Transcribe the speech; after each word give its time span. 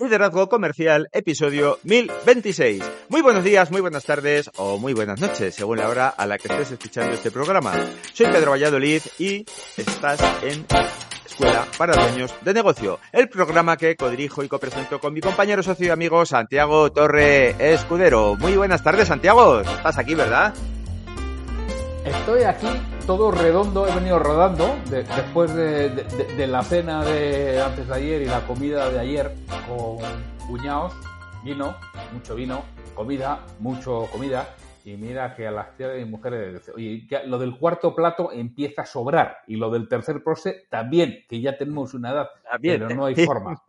Liderazgo 0.00 0.48
Comercial, 0.48 1.08
episodio 1.12 1.78
1026. 1.82 2.82
Muy 3.10 3.20
buenos 3.20 3.44
días, 3.44 3.70
muy 3.70 3.82
buenas 3.82 4.04
tardes 4.04 4.50
o 4.56 4.78
muy 4.78 4.94
buenas 4.94 5.20
noches, 5.20 5.54
según 5.54 5.76
la 5.76 5.90
hora 5.90 6.08
a 6.08 6.26
la 6.26 6.38
que 6.38 6.48
estés 6.48 6.72
escuchando 6.72 7.12
este 7.12 7.30
programa. 7.30 7.74
Soy 8.14 8.26
Pedro 8.28 8.52
Valladolid 8.52 9.02
y 9.18 9.44
estás 9.76 10.20
en 10.42 10.64
Escuela 11.26 11.66
para 11.76 11.94
Dueños 12.02 12.34
de 12.40 12.54
Negocio, 12.54 12.98
el 13.12 13.28
programa 13.28 13.76
que 13.76 13.94
codirijo 13.94 14.42
y 14.42 14.48
copresento 14.48 15.00
con 15.00 15.12
mi 15.12 15.20
compañero 15.20 15.62
socio 15.62 15.88
y 15.88 15.90
amigo 15.90 16.24
Santiago 16.24 16.90
Torre 16.90 17.54
Escudero. 17.58 18.36
Muy 18.36 18.56
buenas 18.56 18.82
tardes, 18.82 19.08
Santiago. 19.08 19.60
Estás 19.60 19.98
aquí, 19.98 20.14
¿verdad? 20.14 20.54
Estoy 22.06 22.44
aquí 22.44 22.68
todo 23.10 23.32
redondo, 23.32 23.88
he 23.88 23.92
venido 23.92 24.20
rodando 24.20 24.72
después 24.88 25.52
de, 25.52 26.46
la 26.46 26.62
cena 26.62 27.04
de 27.04 27.60
antes 27.60 27.88
de 27.88 27.94
ayer 27.94 28.22
y 28.22 28.26
la 28.26 28.46
comida 28.46 28.88
de 28.88 29.00
ayer 29.00 29.34
con 29.66 29.98
cuñados, 30.46 30.94
vino, 31.42 31.74
mucho 32.12 32.36
vino, 32.36 32.62
comida, 32.94 33.44
mucho 33.58 34.06
comida. 34.12 34.54
Y 34.84 34.96
mira 34.96 35.34
que 35.34 35.48
a 35.48 35.50
las 35.50 35.76
tías 35.76 35.90
de 35.92 36.04
mi 36.04 36.08
mujer 36.08 36.62
oye, 36.72 37.08
lo 37.26 37.40
del 37.40 37.58
cuarto 37.58 37.96
plato 37.96 38.30
empieza 38.30 38.82
a 38.82 38.86
sobrar 38.86 39.38
y 39.48 39.56
lo 39.56 39.70
del 39.70 39.88
tercer 39.88 40.22
proce 40.22 40.68
también, 40.70 41.24
que 41.28 41.40
ya 41.40 41.58
tenemos 41.58 41.94
una 41.94 42.12
edad, 42.12 42.28
pero 42.62 42.90
no 42.90 43.06
hay 43.06 43.16
forma. 43.16 43.60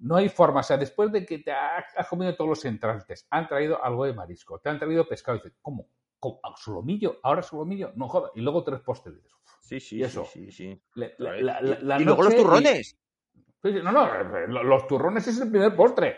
No 0.00 0.16
hay 0.16 0.28
forma, 0.28 0.60
o 0.60 0.64
sea, 0.64 0.76
después 0.78 1.12
de 1.12 1.24
que 1.24 1.38
te 1.38 1.52
has 1.52 2.08
comido 2.08 2.34
todos 2.34 2.50
los 2.50 2.64
entrantes, 2.64 3.24
han 3.30 3.46
traído 3.46 3.84
algo 3.84 4.04
de 4.04 4.14
marisco, 4.14 4.58
te 4.58 4.68
han 4.68 4.80
traído 4.80 5.06
pescado, 5.06 5.38
y 5.38 5.42
dices, 5.42 5.58
¿cómo? 5.62 5.86
Solomillo, 6.56 7.18
ahora 7.22 7.42
solomillo, 7.42 7.92
no 7.96 8.08
joda. 8.08 8.30
Y 8.34 8.40
luego 8.40 8.64
tres 8.64 8.80
postres. 8.80 9.16
Sí, 9.60 9.80
sí, 9.80 10.02
eso. 10.02 10.24
sí, 10.24 10.50
sí. 10.50 10.82
y 10.96 12.04
luego 12.04 12.22
los 12.22 12.36
turrones. 12.36 12.96
No, 13.62 13.92
no, 13.92 14.06
los 14.64 14.86
turrones 14.86 15.26
es 15.28 15.40
el 15.40 15.50
primer 15.50 15.76
postre. 15.76 16.16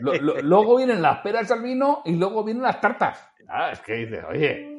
luego 0.00 0.76
vienen 0.76 1.00
las 1.00 1.20
peras 1.20 1.50
al 1.50 1.62
vino 1.62 2.02
y 2.04 2.16
luego 2.16 2.44
vienen 2.44 2.62
las 2.62 2.80
tartas. 2.80 3.26
Ah, 3.48 3.70
es 3.72 3.80
que 3.80 3.94
dices, 3.94 4.24
oye. 4.28 4.70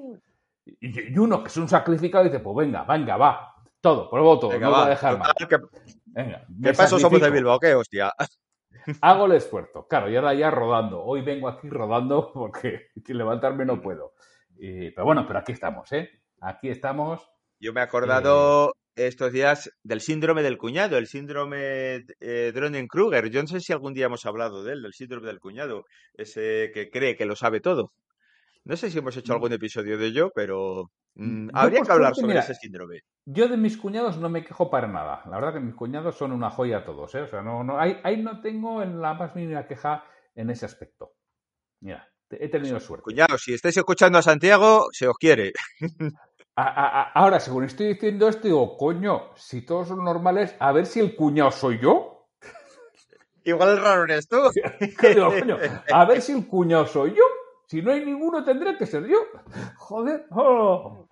Y, 0.79 1.17
uno 1.17 1.43
que 1.43 1.49
es 1.49 1.57
un 1.57 1.67
sacrificado 1.67 2.23
dice, 2.23 2.39
pues 2.39 2.55
venga, 2.65 2.83
venga, 2.83 3.17
va. 3.17 3.55
Todo, 3.81 4.09
pruebo 4.09 4.39
todo, 4.39 4.57
no 4.59 4.71
va, 4.71 4.85
a 4.85 4.89
dejar 4.89 5.19
más. 5.19 5.31
venga, 6.05 6.45
¿Qué 6.63 6.73
paso 6.73 6.97
somos 6.97 7.21
de 7.21 7.29
Bilbao? 7.29 7.59
¿Qué 7.59 7.75
hostia? 7.75 8.11
Hago 9.01 9.25
el 9.25 9.33
esfuerzo. 9.33 9.87
Claro, 9.87 10.09
y 10.09 10.15
ahora 10.15 10.33
ya 10.33 10.51
rodando. 10.51 11.03
Hoy 11.03 11.21
vengo 11.21 11.47
aquí 11.47 11.69
rodando 11.69 12.31
porque 12.33 12.91
levantarme 13.07 13.65
no 13.65 13.81
puedo. 13.81 14.13
pero 14.57 15.05
bueno, 15.05 15.25
pero 15.27 15.39
aquí 15.39 15.51
estamos, 15.51 15.91
¿eh? 15.91 16.09
Aquí 16.41 16.69
estamos. 16.69 17.27
Yo 17.59 17.73
me 17.73 17.81
he 17.81 17.83
acordado 17.83 18.75
eh, 18.95 19.07
estos 19.07 19.31
días 19.31 19.71
del 19.83 20.01
síndrome 20.01 20.43
del 20.43 20.57
cuñado, 20.57 20.97
el 20.97 21.07
síndrome 21.07 22.05
eh, 22.19 22.51
Dronen-Kruger. 22.53 23.29
Yo 23.29 23.41
no 23.41 23.47
sé 23.47 23.59
si 23.59 23.73
algún 23.73 23.93
día 23.93 24.05
hemos 24.05 24.25
hablado 24.25 24.63
de 24.63 24.73
él, 24.73 24.81
del 24.81 24.93
síndrome 24.93 25.27
del 25.27 25.39
cuñado, 25.39 25.85
ese 26.13 26.71
que 26.73 26.89
cree 26.89 27.15
que 27.15 27.25
lo 27.25 27.35
sabe 27.35 27.61
todo. 27.61 27.93
No 28.63 28.75
sé 28.75 28.89
si 28.89 28.97
hemos 28.99 29.15
hecho 29.15 29.33
mm. 29.33 29.35
algún 29.35 29.53
episodio 29.53 29.97
de 29.97 30.07
ello, 30.07 30.31
pero 30.33 30.91
mm, 31.15 31.49
habría 31.53 31.81
que 31.81 31.91
hablar 31.91 32.15
sobre 32.15 32.39
ese 32.39 32.55
síndrome. 32.55 33.01
Yo 33.25 33.47
de 33.47 33.57
mis 33.57 33.77
cuñados 33.77 34.17
no 34.17 34.29
me 34.29 34.43
quejo 34.43 34.69
para 34.69 34.87
nada. 34.87 35.23
La 35.25 35.37
verdad 35.37 35.53
que 35.53 35.59
mis 35.59 35.73
cuñados 35.73 36.15
son 36.15 36.31
una 36.31 36.51
joya 36.51 36.85
todos, 36.85 37.13
¿eh? 37.15 37.21
O 37.21 37.27
sea, 37.27 37.41
no, 37.41 37.63
no, 37.63 37.79
ahí, 37.79 37.99
ahí 38.03 38.21
no 38.21 38.41
tengo 38.41 38.83
en 38.83 39.01
la 39.01 39.15
más 39.15 39.35
mínima 39.35 39.65
queja 39.65 40.05
en 40.35 40.49
ese 40.51 40.65
aspecto. 40.65 41.13
Mira, 41.81 42.07
he 42.29 42.49
tenido 42.49 42.79
suerte. 42.79 43.03
Cuñados, 43.03 43.41
si 43.41 43.53
estáis 43.53 43.77
escuchando 43.77 44.19
a 44.19 44.21
Santiago, 44.21 44.87
se 44.91 45.07
os 45.07 45.17
quiere. 45.17 45.53
ahora, 46.55 47.39
según 47.39 47.63
estoy 47.63 47.93
diciendo 47.93 48.27
esto, 48.27 48.47
digo, 48.47 48.77
coño, 48.77 49.35
si 49.35 49.65
todos 49.65 49.87
son 49.89 50.03
normales, 50.03 50.55
a 50.59 50.71
ver 50.71 50.85
si 50.85 50.99
el 50.99 51.15
cuñado 51.15 51.51
soy 51.51 51.79
yo. 51.79 52.29
Igual 53.43 53.77
es 53.77 53.83
raro 53.83 54.03
eres 54.05 54.27
tú. 54.27 54.37
coño, 54.99 55.29
a 55.91 56.05
ver 56.05 56.21
si 56.21 56.31
el 56.31 56.47
cuñado 56.47 56.87
soy 56.87 57.15
yo. 57.15 57.23
Si 57.67 57.81
no 57.81 57.91
hay 57.91 58.05
ninguno, 58.05 58.43
tendré 58.43 58.77
que 58.77 58.85
ser 58.85 59.05
yo. 59.05 59.17
Joder. 59.77 60.25
Oh. 60.31 61.07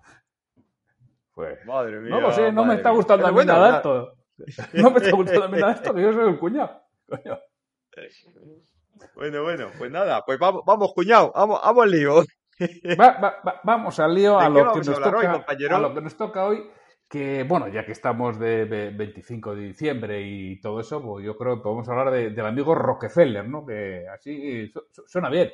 Pues, 1.32 1.64
madre 1.66 2.00
mía. 2.00 2.10
No 2.10 2.20
lo 2.20 2.32
sé, 2.32 2.52
no 2.52 2.64
me 2.64 2.74
está 2.76 2.90
gustando 2.90 3.26
a 3.26 3.32
mí 3.32 3.44
nada 3.44 3.76
esto. 3.76 4.14
No 4.74 4.90
me 4.90 4.98
está 4.98 5.16
gustando 5.16 5.44
a 5.44 5.48
mí 5.48 5.58
nada 5.58 5.72
esto, 5.72 5.94
que 5.94 6.02
yo 6.02 6.12
soy 6.12 6.28
el 6.28 6.38
cuñado. 6.38 6.82
Bueno, 9.14 9.42
bueno, 9.42 9.70
pues 9.78 9.90
nada, 9.90 10.22
pues 10.24 10.38
vamos, 10.38 10.62
vamos 10.66 10.92
cuñado, 10.92 11.32
vamos, 11.34 11.60
vamos 11.62 11.84
al 11.84 11.90
lío. 11.90 12.24
vamos 13.64 14.00
al 14.00 14.14
lío 14.14 14.38
a 14.38 14.48
lo, 14.48 14.72
que 14.72 14.78
nos 14.78 15.00
toca, 15.00 15.16
hoy, 15.16 15.26
a 15.70 15.78
lo 15.78 15.94
que 15.94 16.00
nos 16.00 16.16
toca 16.16 16.46
hoy. 16.46 16.64
Que 17.08 17.44
bueno, 17.44 17.68
ya 17.68 17.84
que 17.84 17.92
estamos 17.92 18.38
de, 18.38 18.64
25 18.64 19.54
de 19.54 19.62
diciembre 19.62 20.22
y 20.22 20.60
todo 20.60 20.80
eso, 20.80 21.02
pues 21.02 21.24
yo 21.24 21.36
creo 21.36 21.56
que 21.56 21.62
podemos 21.62 21.88
hablar 21.88 22.10
del 22.10 22.46
amigo 22.46 22.74
Rockefeller, 22.74 23.48
¿no? 23.48 23.64
Que 23.64 24.06
así 24.08 24.72
suena 25.06 25.28
bien. 25.28 25.50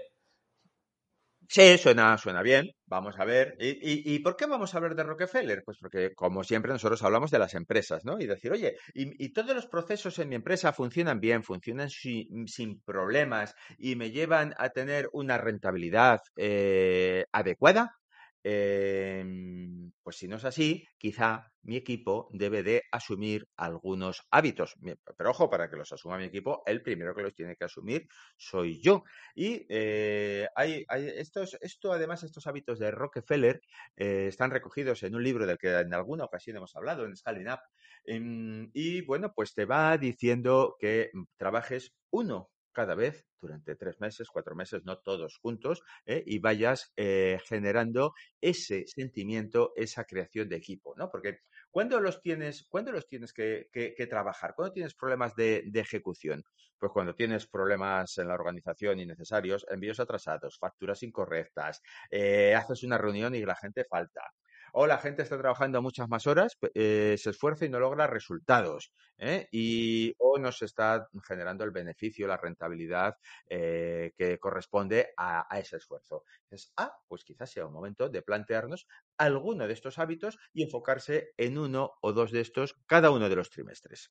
Sí, 1.53 1.79
suena, 1.79 2.17
suena 2.17 2.43
bien. 2.43 2.71
Vamos 2.87 3.19
a 3.19 3.25
ver. 3.25 3.57
¿Y, 3.59 4.21
por 4.21 4.37
qué 4.37 4.47
vamos 4.47 4.73
a 4.73 4.77
hablar 4.77 4.95
de 4.95 5.03
Rockefeller? 5.03 5.65
Pues 5.65 5.79
porque, 5.79 6.15
como 6.15 6.45
siempre, 6.45 6.71
nosotros 6.73 7.03
hablamos 7.03 7.33
de 7.33 7.41
las 7.41 7.55
empresas, 7.55 8.05
¿no? 8.05 8.21
Y 8.21 8.27
decir, 8.27 8.53
oye, 8.53 8.77
y, 8.95 9.33
todos 9.33 9.57
los 9.57 9.67
procesos 9.67 10.17
en 10.21 10.29
mi 10.29 10.37
empresa 10.37 10.73
funcionan 10.73 11.19
bien, 11.19 11.43
funcionan 11.43 11.91
sin 11.91 12.81
problemas 12.85 13.57
y 13.79 13.97
me 13.97 14.13
llevan 14.13 14.55
a 14.59 14.69
tener 14.69 15.09
una 15.13 15.39
rentabilidad 15.39 16.21
eh, 16.37 17.25
adecuada. 17.33 17.97
Em, 18.45 19.90
pues 20.03 20.17
si 20.17 20.29
no 20.29 20.37
es 20.37 20.45
así, 20.45 20.87
quizá 20.99 21.53
mi 21.63 21.77
equipo 21.77 22.29
debe 22.33 22.63
de 22.63 22.83
asumir 22.91 23.49
algunos 23.57 24.23
hábitos. 24.31 24.75
Pero 25.17 25.31
ojo, 25.31 25.51
para 25.51 25.69
que 25.69 25.77
los 25.77 25.93
asuma 25.93 26.19
mi 26.19 26.25
equipo, 26.25 26.63
el 26.67 26.83
primero 26.83 27.15
que 27.15 27.23
los 27.23 27.35
tiene 27.35 27.57
que 27.57 27.65
asumir 27.65 28.09
soy 28.37 28.81
yo. 28.81 29.05
Y 29.35 29.67
eh, 29.69 30.49
hay, 30.55 30.85
estos, 31.17 31.57
esto, 31.61 31.93
además, 31.93 32.23
estos 32.23 32.47
hábitos 32.47 32.79
de 32.79 32.91
Rockefeller 32.91 33.61
eh, 33.97 34.27
están 34.29 34.51
recogidos 34.51 35.03
en 35.03 35.15
un 35.15 35.23
libro 35.23 35.47
del 35.47 35.59
que 35.59 35.79
en 35.79 35.95
alguna 35.95 36.25
ocasión 36.25 36.57
hemos 36.57 36.75
hablado, 36.77 37.05
en 37.05 37.17
Scaling 37.17 37.49
Up. 37.49 37.61
Em, 38.05 38.71
y 38.73 39.03
bueno, 39.03 39.33
pues 39.35 39.55
te 39.55 39.67
va 39.67 39.97
diciendo 39.99 40.77
que 40.79 41.11
trabajes 41.37 41.93
uno 42.11 42.51
cada 42.81 42.95
vez 42.95 43.27
durante 43.43 43.77
tres 43.77 44.01
meses, 44.01 44.29
cuatro 44.33 44.55
meses, 44.55 44.87
no 44.87 44.97
todos 45.01 45.37
juntos, 45.37 45.83
¿eh? 46.07 46.23
y 46.25 46.39
vayas 46.39 46.95
eh, 46.97 47.39
generando 47.47 48.15
ese 48.41 48.87
sentimiento, 48.87 49.75
esa 49.77 50.05
creación 50.05 50.49
de 50.49 50.57
equipo, 50.57 50.95
¿no? 50.97 51.11
Porque 51.11 51.41
cuando 51.71 52.01
los 52.01 52.23
tienes, 52.23 52.67
cuando 52.71 52.91
los 52.91 53.07
tienes 53.07 53.35
que, 53.35 53.69
trabajar? 54.09 54.55
¿Cuándo 54.57 54.73
tienes 54.73 54.95
problemas 54.95 55.35
de, 55.37 55.71
ejecución? 55.75 56.43
Pues 56.79 56.91
cuando 56.91 57.15
tienes 57.15 57.47
problemas 57.47 58.17
en 58.17 58.29
la 58.29 58.35
organización 58.35 58.99
innecesarios, 58.99 59.67
envíos 59.69 60.01
atrasados, 60.01 60.57
facturas 60.59 61.03
incorrectas, 61.03 61.83
eh, 62.11 62.55
haces 62.55 62.83
una 62.83 62.97
reunión 62.97 63.35
y 63.35 63.45
la 63.45 63.57
gente 63.57 63.85
falta 63.85 64.23
o 64.73 64.87
la 64.87 64.99
gente 64.99 65.23
está 65.23 65.39
trabajando 65.39 65.83
muchas 65.83 66.09
más 66.09 66.27
horas, 66.27 66.57
eh, 66.75 67.17
se 67.19 67.31
esfuerza 67.31 67.65
y 67.65 67.69
no 67.69 67.81
logra 67.81 68.07
resultados, 68.07 68.93
¿eh? 69.19 69.49
y 69.51 70.15
o 70.19 70.39
no 70.39 70.53
se 70.53 70.65
está 70.65 71.09
generando 71.27 71.65
el 71.65 71.71
beneficio, 71.71 72.27
la 72.27 72.37
rentabilidad 72.37 73.17
eh, 73.49 74.13
que 74.17 74.39
corresponde 74.39 75.13
a, 75.17 75.47
ese 75.59 75.77
esfuerzo. 75.77 76.25
Entonces, 76.45 76.73
ah, 76.77 76.93
pues 77.09 77.25
quizás 77.25 77.51
sea 77.51 77.67
un 77.67 77.73
momento 77.73 78.09
de 78.09 78.23
plantearnos 78.23 78.87
alguno 79.19 79.67
de 79.67 79.73
estos 79.73 79.99
hábitos 79.99 80.39
y 80.53 80.63
enfocarse 80.63 81.33
en 81.37 81.59
uno 81.59 81.93
o 82.01 82.13
dos 82.13 82.33
de 82.33 82.41
estos 82.41 82.75
cada 82.87 83.11
uno 83.11 83.29
de 83.29 83.37
los 83.37 83.51
trimestres. 83.51 84.11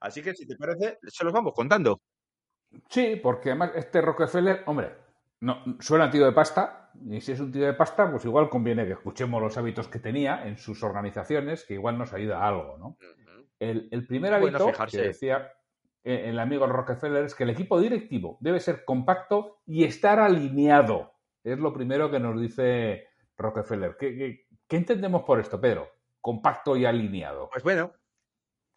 Así 0.00 0.22
que, 0.22 0.34
si 0.34 0.46
te 0.46 0.56
parece, 0.56 0.98
se 1.02 1.24
los 1.24 1.32
vamos 1.32 1.52
contando. 1.54 2.00
Sí, 2.88 3.16
porque 3.16 3.50
además 3.50 3.72
este 3.74 4.00
Rockefeller, 4.00 4.62
hombre, 4.66 4.96
no, 5.40 5.62
suena 5.80 6.10
tío 6.10 6.24
de 6.24 6.32
pasta, 6.32 6.79
y 7.08 7.20
si 7.20 7.32
es 7.32 7.40
un 7.40 7.52
tío 7.52 7.66
de 7.66 7.74
pasta, 7.74 8.10
pues 8.10 8.24
igual 8.24 8.48
conviene 8.48 8.86
que 8.86 8.92
escuchemos 8.92 9.40
los 9.40 9.56
hábitos 9.56 9.88
que 9.88 9.98
tenía 9.98 10.46
en 10.46 10.58
sus 10.58 10.82
organizaciones, 10.82 11.64
que 11.64 11.74
igual 11.74 11.98
nos 11.98 12.12
ayuda 12.12 12.38
a 12.38 12.48
algo, 12.48 12.78
¿no? 12.78 12.96
el, 13.58 14.06
primer 14.06 14.32
hábito 14.34 14.72
que 14.90 15.02
decía 15.02 15.52
eh, 16.02 16.24
el 16.28 16.38
amigo 16.38 16.66
Rockefeller 16.66 17.24
es 17.24 17.34
que 17.34 17.44
el 17.44 17.50
equipo 17.50 17.78
directivo 17.78 18.38
debe 18.40 18.58
ser 18.58 18.84
compacto 18.84 19.60
y 19.66 19.84
estar 19.84 20.18
alineado. 20.18 21.12
Es 21.44 21.58
lo 21.58 21.72
primero 21.72 22.10
que 22.10 22.20
nos 22.20 22.40
dice 22.40 23.08
Rockefeller. 23.36 23.96
qué 23.98 24.46
entendemos 24.70 25.22
por 25.22 25.40
esto, 25.40 25.60
Pedro? 25.60 25.90
Compacto 26.20 26.76
y 26.76 26.86
alineado. 26.86 27.48
Pues 27.50 27.62
bueno, 27.62 27.92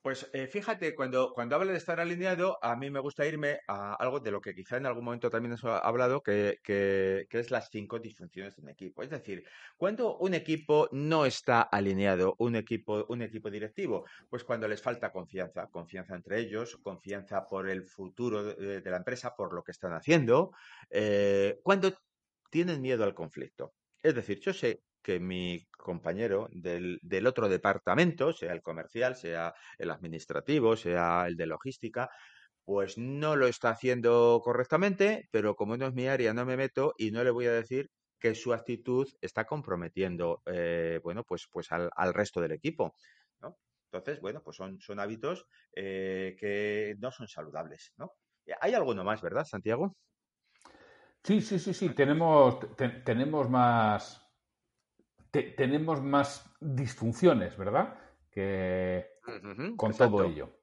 pues 0.04 0.30
eh, 0.34 0.48
fíjate, 0.48 0.96
cuando, 0.96 1.34
cuando 1.34 1.56
habla 1.56 1.72
de 1.72 1.78
estar 1.78 1.98
alineado, 2.02 2.60
a 2.62 2.76
mí 2.76 2.90
me 2.90 3.00
gusta 3.00 3.26
irme 3.26 3.62
a 3.70 3.94
algo 3.94 4.20
de 4.20 4.32
lo 4.32 4.42
que 4.42 4.54
quizá 4.54 4.76
en 4.76 4.86
algún 4.86 5.06
momento 5.06 5.30
también 5.30 5.54
has 5.54 5.64
hablado, 5.64 6.22
que, 6.22 6.60
que, 6.62 7.26
es 7.32 7.52
las 7.52 7.70
cinco 7.72 8.00
disfunciones 8.00 8.58
de 8.58 8.64
un 8.64 8.70
equipo. 8.70 9.02
Es 9.02 9.10
decir, 9.10 9.46
cuando 9.78 10.18
un 10.18 10.34
equipo 10.34 10.90
no 10.92 11.26
está 11.26 11.62
alineado, 11.62 12.36
un 12.40 12.58
equipo, 12.58 13.06
un 13.08 13.22
equipo 13.22 13.50
directivo, 13.50 14.04
pues 14.30 14.44
cuando 14.44 14.68
les 14.68 14.82
falta 14.82 15.10
confianza, 15.10 15.68
confianza 15.68 16.16
entre 16.16 16.38
ellos, 16.40 16.76
confianza 16.84 17.48
por 17.48 17.70
el 17.70 17.86
futuro 17.86 18.44
de, 18.44 18.82
la 18.82 18.98
empresa, 18.98 19.34
por 19.34 19.54
lo 19.54 19.64
que 19.64 19.72
están 19.72 19.94
haciendo, 19.94 20.52
eh, 20.90 21.62
cuando 21.64 21.94
tienen 22.50 22.82
miedo 22.82 23.06
al 23.06 23.14
conflicto. 23.14 23.74
Es 24.02 24.16
decir, 24.16 24.42
yo 24.42 24.52
sé 24.52 24.84
que 25.04 25.20
mi 25.20 25.68
compañero 25.78 26.48
del, 26.52 27.00
del, 27.02 27.28
otro 27.28 27.50
departamento, 27.50 28.34
sea 28.34 28.54
el 28.54 28.62
comercial, 28.62 29.16
sea 29.16 29.54
el 29.78 29.92
administrativo, 29.92 30.76
sea 30.76 31.26
el 31.28 31.36
de 31.36 31.46
logística, 31.46 32.10
pues 32.64 32.98
no 32.98 33.36
lo 33.36 33.48
está 33.48 33.70
haciendo 33.72 34.42
correctamente, 34.44 35.28
pero 35.32 35.56
como 35.56 35.78
no 35.78 35.88
es 35.88 35.94
mi 35.94 36.08
área, 36.08 36.34
no 36.34 36.46
me 36.46 36.58
meto 36.58 36.94
y 36.98 37.12
no 37.12 37.24
le 37.24 37.32
voy 37.32 37.46
a 37.48 37.52
decir 37.52 37.92
que 38.18 38.34
su 38.34 38.54
actitud 38.54 39.08
está 39.20 39.46
comprometiendo, 39.46 40.42
eh, 40.46 41.00
bueno, 41.04 41.24
pues, 41.26 41.48
pues 41.52 41.72
al, 41.74 41.90
al, 41.94 42.14
resto 42.14 42.40
del 42.40 42.54
equipo, 42.54 42.96
¿no? 43.42 43.58
Entonces, 43.92 44.22
bueno, 44.22 44.42
pues 44.42 44.56
son, 44.56 44.80
son 44.80 45.02
hábitos 45.02 45.46
eh, 45.76 46.36
que 46.40 46.96
no 47.00 47.12
son 47.12 47.28
saludables, 47.28 47.94
¿no? 47.98 48.14
Hay 48.62 48.74
alguno 48.74 49.04
más, 49.04 49.22
¿verdad, 49.22 49.46
Santiago? 49.46 49.98
Sí, 51.24 51.42
sí, 51.42 51.60
sí, 51.60 51.74
sí. 51.74 51.90
Tenemos, 51.90 52.60
te, 52.76 52.90
tenemos 52.90 53.50
más. 53.50 54.23
Te, 55.34 55.42
tenemos 55.58 56.00
más 56.00 56.46
disfunciones, 56.62 57.58
¿verdad? 57.58 57.96
Que 58.30 59.08
uh 59.28 59.32
-huh, 59.32 59.76
con 59.76 59.90
exacto. 59.90 60.18
todo 60.18 60.26
ello. 60.26 60.60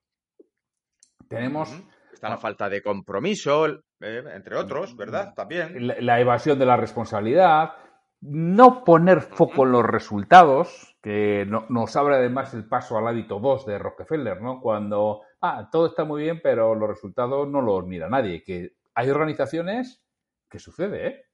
Tenemos. 1.29 1.73
Uh 1.73 1.75
-huh. 1.75 1.95
Está 2.13 2.29
la 2.29 2.37
falta 2.39 2.69
de 2.69 2.81
compromiso, 2.81 3.67
eh, 3.67 4.23
entre 4.33 4.57
otros, 4.57 4.95
¿verdad? 4.97 5.35
También. 5.35 5.89
La, 5.89 5.97
la, 6.01 6.21
evasión 6.21 6.59
de 6.59 6.67
la 6.67 6.77
responsabilidad. 6.77 7.73
No 8.21 8.85
poner 8.85 9.23
foco 9.23 9.65
en 9.65 9.73
los 9.73 9.85
resultados, 9.85 10.97
que 11.03 11.47
no, 11.49 11.65
nos 11.71 11.97
abre 11.97 12.17
además 12.17 12.55
el 12.55 12.69
paso 12.69 12.97
al 12.97 13.09
hábito 13.09 13.41
2 13.41 13.67
de 13.67 13.79
Rockefeller, 13.79 14.41
¿no? 14.41 14.61
Cuando, 14.61 15.23
ah, 15.41 15.69
todo 15.73 15.87
está 15.87 16.05
muy 16.05 16.23
bien, 16.23 16.41
pero 16.43 16.75
los 16.75 16.89
resultados 16.89 17.49
no 17.49 17.61
los 17.63 17.87
mira 17.87 18.09
nadie. 18.09 18.45
Que 18.45 18.77
hay 18.95 19.09
organizaciones 19.11 20.05
¿qué 20.51 20.59
sucede? 20.59 21.07
Eh? 21.07 21.25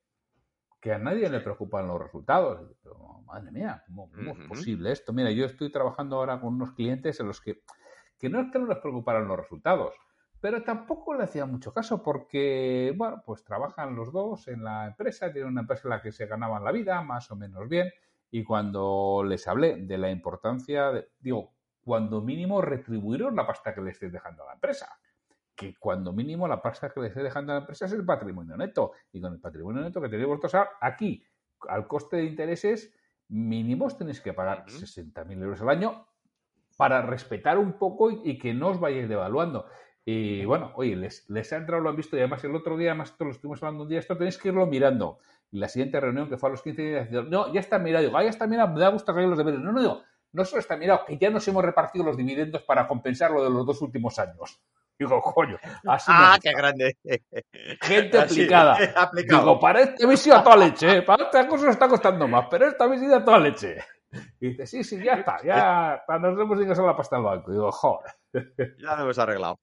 Que 0.87 0.93
a 0.93 1.00
nadie 1.00 1.29
le 1.29 1.41
preocupan 1.41 1.88
los 1.88 2.00
resultados. 2.00 2.61
Pero, 2.81 3.21
madre 3.27 3.50
mía, 3.50 3.83
¿cómo, 3.88 4.09
cómo 4.09 4.31
uh 4.31 4.35
-huh. 4.37 4.43
es 4.43 4.49
posible 4.49 4.93
esto? 4.93 5.12
Mira, 5.12 5.33
yo 5.33 5.44
estoy 5.44 5.73
trabajando 5.73 6.15
ahora 6.15 6.41
con 6.41 6.55
unos 6.55 6.75
clientes 6.75 7.19
en 7.19 7.27
los 7.27 7.41
que, 7.41 7.65
que 8.17 8.29
no 8.29 8.38
es 8.38 8.53
que 8.53 8.61
no 8.61 8.69
les 8.69 8.79
preocuparan 8.79 9.27
los 9.27 9.37
resultados, 9.37 9.97
pero 10.41 10.62
tampoco 10.62 11.15
le 11.15 11.25
hacían 11.25 11.50
mucho 11.50 11.75
caso 11.75 12.05
porque, 12.05 12.94
bueno, 12.97 13.21
pues 13.27 13.43
trabajan 13.43 13.97
los 13.97 14.12
dos 14.12 14.47
en 14.47 14.62
la 14.62 14.87
empresa, 14.87 15.33
tienen 15.33 15.50
una 15.50 15.62
empresa 15.62 15.88
en 15.88 15.91
la 15.91 16.00
que 16.00 16.12
se 16.12 16.27
ganaban 16.27 16.62
la 16.62 16.71
vida, 16.71 17.03
más 17.03 17.32
o 17.32 17.35
menos 17.35 17.69
bien, 17.69 17.91
y 18.31 18.44
cuando 18.44 19.25
les 19.27 19.49
hablé 19.49 19.79
de 19.79 19.99
la 19.99 20.12
importancia, 20.12 20.93
de, 20.93 21.09
digo, 21.19 21.53
cuando 21.82 22.23
mínimo 22.23 22.62
retribuyeron 22.62 23.35
la 23.35 23.44
pasta 23.44 23.75
que 23.75 23.81
les 23.81 23.94
estés 23.94 24.12
dejando 24.12 24.44
a 24.44 24.47
la 24.47 24.53
empresa 24.53 24.97
que 25.56 25.75
cuando 25.79 26.12
mínimo 26.12 26.47
la 26.47 26.61
pasta 26.62 26.91
que 26.91 27.00
le 27.00 27.08
esté 27.08 27.23
dejando 27.23 27.53
a 27.53 27.56
la 27.56 27.61
empresa 27.62 27.87
es 27.87 27.93
el 27.93 28.05
patrimonio 28.05 28.56
neto. 28.56 28.93
Y 29.12 29.20
con 29.20 29.32
el 29.32 29.41
patrimonio 29.41 29.82
neto 29.82 30.00
que 30.00 30.08
tenéis 30.08 30.29
vosotros 30.29 30.55
aquí, 30.81 31.25
al 31.69 31.88
coste 31.88 32.17
de 32.19 32.25
intereses 32.25 32.94
mínimos 33.29 33.97
tenéis 33.99 34.20
que 34.20 34.32
pagar 34.32 34.64
uh 34.69 34.70
-huh. 34.70 35.12
60.000 35.14 35.43
euros 35.43 35.61
al 35.62 35.70
año 35.70 36.06
para 36.76 37.03
respetar 37.03 37.58
un 37.58 37.79
poco 37.79 38.11
y, 38.11 38.20
y, 38.23 38.38
que 38.38 38.53
no 38.53 38.69
os 38.69 38.79
vayáis 38.79 39.08
devaluando. 39.08 39.67
Y 40.05 40.44
bueno, 40.44 40.73
oye, 40.76 40.94
les, 40.94 41.29
les 41.31 41.53
ha 41.53 41.56
entrado, 41.56 41.82
lo 41.82 41.88
han 41.88 41.97
visto, 41.97 42.17
y 42.17 42.20
además 42.20 42.44
el 42.44 42.55
otro 42.55 42.76
día, 42.76 42.91
además 42.91 43.11
esto 43.11 43.25
lo 43.25 43.32
estuvimos 43.32 43.61
hablando 43.62 43.82
un 43.82 43.88
día, 43.88 43.99
esto 43.99 44.17
tenéis 44.17 44.38
que 44.38 44.49
irlo 44.49 44.64
mirando. 44.67 45.19
Y 45.50 45.58
la 45.58 45.69
siguiente 45.69 45.99
reunión 45.99 46.29
que 46.29 46.37
fue 46.37 46.49
a 46.49 46.53
los 46.53 46.62
15 46.62 46.82
días, 46.82 47.11
no, 47.29 47.53
ya 47.53 47.58
está 47.58 47.79
mirado, 47.81 48.05
digo, 48.05 48.17
ah, 48.17 48.23
ya 48.23 48.31
está 48.31 48.47
mirado, 48.47 48.73
me 48.73 48.81
da 48.81 48.91
gusto 48.91 49.12
que 49.12 49.23
los 49.23 49.37
deberes. 49.37 49.58
No, 49.58 49.73
no, 49.73 49.81
digo, 49.81 50.03
no 50.32 50.44
solo 50.44 50.61
está 50.61 50.76
mirado, 50.76 51.05
que 51.06 51.19
ya 51.19 51.31
nos 51.31 51.49
hemos 51.49 51.64
repartido 51.64 52.05
los 52.05 52.17
dividendos 52.17 52.62
para 52.62 52.87
compensar 52.87 53.32
lo 53.32 53.43
de 53.43 53.50
los 53.50 53.67
dos 53.67 53.82
últimos 53.82 54.19
años. 54.20 54.62
Digo, 54.98 55.20
coño, 55.20 55.58
así 55.87 56.10
Ah, 56.12 56.38
qué 56.43 56.52
grande. 56.52 56.96
Gente 57.82 58.19
aplicada. 58.19 58.76
Aplicado. 58.96 59.43
Digo, 59.43 59.60
para 59.60 59.81
este 59.81 60.06
visita 60.06 60.43
toda 60.43 60.56
leche, 60.56 60.98
¿eh? 60.98 61.02
para 61.02 61.25
esta 61.25 61.46
cosa 61.46 61.70
está 61.70 61.88
costando 61.88 62.26
más, 62.26 62.46
pero 62.50 62.66
esta 62.66 62.87
visita 62.87 63.25
toda 63.25 63.38
leche. 63.38 63.76
Y 64.40 64.50
dice, 64.50 64.66
sí, 64.66 64.84
sí, 64.84 65.02
ya 65.02 65.14
está, 65.14 65.38
ya 65.44 66.02
nos 66.19 66.40
hemos 66.40 66.58
ingresado 66.60 66.87
la 66.87 66.96
pasta 66.96 67.16
al 67.16 67.22
banco. 67.22 67.52
Digo, 67.52 67.70
joder. 67.70 68.12
Ya 68.78 68.96
lo 68.96 69.02
hemos 69.02 69.19
arreglado. 69.19 69.58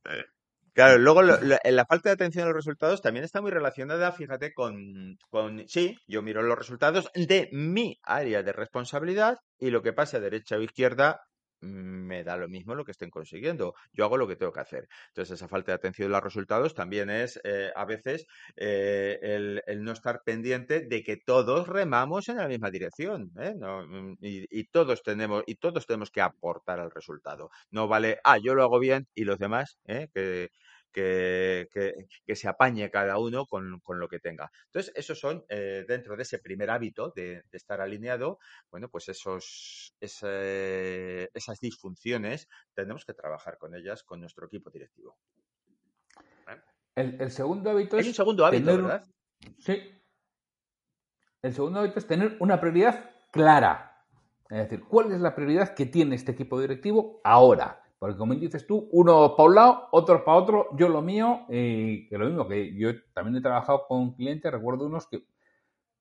Claro, 0.73 0.97
luego 0.97 1.21
lo, 1.21 1.39
lo, 1.39 1.55
la 1.63 1.85
falta 1.85 2.09
de 2.09 2.13
atención 2.13 2.45
a 2.45 2.47
los 2.47 2.55
resultados 2.55 3.01
también 3.01 3.23
está 3.23 3.41
muy 3.41 3.51
relacionada, 3.51 4.11
fíjate, 4.11 4.53
con, 4.53 5.17
con, 5.29 5.67
sí, 5.67 5.97
yo 6.07 6.23
miro 6.23 6.41
los 6.41 6.57
resultados 6.57 7.11
de 7.13 7.49
mi 7.51 7.99
área 8.01 8.41
de 8.41 8.53
responsabilidad 8.53 9.37
y 9.59 9.69
lo 9.69 9.83
que 9.83 9.93
pasa 9.93 10.19
derecha 10.19 10.57
o 10.57 10.61
izquierda 10.61 11.21
me 11.63 12.23
da 12.23 12.37
lo 12.37 12.47
mismo 12.49 12.75
lo 12.75 12.85
que 12.85 12.91
estén 12.91 13.09
consiguiendo. 13.09 13.75
Yo 13.93 14.05
hago 14.05 14.17
lo 14.17 14.27
que 14.27 14.35
tengo 14.35 14.51
que 14.51 14.59
hacer. 14.59 14.87
Entonces, 15.09 15.35
esa 15.35 15.47
falta 15.47 15.71
de 15.71 15.75
atención 15.75 16.09
a 16.11 16.15
los 16.17 16.23
resultados 16.23 16.73
también 16.73 17.09
es 17.09 17.39
eh, 17.43 17.71
a 17.75 17.85
veces 17.85 18.27
eh, 18.57 19.19
el, 19.65 19.83
no 19.83 19.91
estar 19.91 20.21
pendiente 20.23 20.81
de 20.81 21.03
que 21.03 21.17
todos 21.17 21.67
remamos 21.67 22.29
en 22.29 22.37
la 22.37 22.47
misma 22.47 22.71
dirección. 22.71 23.31
¿eh? 23.39 23.53
No, 23.57 23.83
y, 24.21 24.45
y, 24.49 24.65
todos 24.65 25.03
tenemos, 25.03 25.43
y 25.47 25.55
todos 25.55 25.85
tenemos 25.85 26.11
que 26.11 26.21
aportar 26.21 26.79
al 26.79 26.91
resultado. 26.91 27.49
No 27.71 27.87
vale, 27.87 28.19
ah, 28.23 28.37
yo 28.37 28.55
lo 28.55 28.63
hago 28.63 28.79
bien 28.79 29.07
y 29.15 29.23
los 29.25 29.39
demás, 29.39 29.77
¿eh? 29.87 30.09
que, 30.13 30.51
que, 30.93 31.67
que, 31.73 32.07
que, 32.25 32.35
se 32.35 32.47
apañe 32.47 32.89
cada 32.89 33.17
uno 33.17 33.45
con, 33.45 33.79
con, 33.81 33.99
lo 33.99 34.07
que 34.07 34.19
tenga. 34.19 34.51
Entonces, 34.67 34.93
esos 34.95 35.19
son, 35.19 35.43
eh, 35.49 35.83
dentro 35.87 36.15
de 36.15 36.23
ese 36.23 36.39
primer 36.39 36.69
hábito 36.69 37.11
de, 37.15 37.43
de, 37.51 37.57
estar 37.57 37.81
alineado, 37.81 38.39
bueno, 38.71 38.89
pues 38.89 39.09
esos, 39.09 39.95
ese, 39.99 41.29
esas 41.33 41.59
disfunciones 41.59 42.47
tenemos 42.73 43.05
que 43.05 43.13
trabajar 43.13 43.57
con 43.57 43.75
ellas 43.75 44.03
con 44.03 44.21
nuestro 44.21 44.47
equipo 44.47 44.69
directivo. 44.69 45.17
¿Eh? 46.47 46.61
El, 46.95 47.21
el, 47.21 47.31
segundo 47.31 47.71
hábito 47.71 47.97
es... 47.97 48.03
Hay 48.03 48.09
un 48.09 48.15
segundo 48.15 48.45
hábito, 48.45 48.65
tener... 48.65 48.81
¿verdad? 48.81 49.03
Sí. 49.59 50.01
El 51.41 51.53
segundo 51.53 51.79
hábito 51.79 51.99
es 51.99 52.07
tener 52.07 52.37
una 52.39 52.61
prioridad 52.61 53.11
clara. 53.31 54.05
Es 54.49 54.69
decir, 54.69 54.85
¿cuál 54.87 55.11
es 55.11 55.19
la 55.19 55.35
prioridad 55.35 55.73
que 55.73 55.87
tiene 55.87 56.15
este 56.15 56.31
equipo 56.31 56.61
directivo 56.61 57.19
ahora? 57.23 57.82
Porque 58.03 58.17
como 58.17 58.35
dices 58.35 58.67
tú, 58.67 58.89
uno 58.91 59.33
para 59.33 59.47
un 59.47 59.55
lado, 59.55 59.87
otro 59.91 60.25
para 60.25 60.37
otro, 60.37 60.67
yo 60.75 60.89
lo 60.89 61.01
mío, 61.01 61.45
y 61.47 62.05
que 62.09 62.17
lo 62.17 62.25
mismo, 62.25 62.45
que 62.49 62.75
yo 62.75 62.89
también 63.13 63.37
he 63.37 63.41
trabajado 63.41 63.85
con 63.87 64.13
clientes, 64.13 64.51
recuerdo 64.51 64.87
unos 64.87 65.07
que 65.07 65.23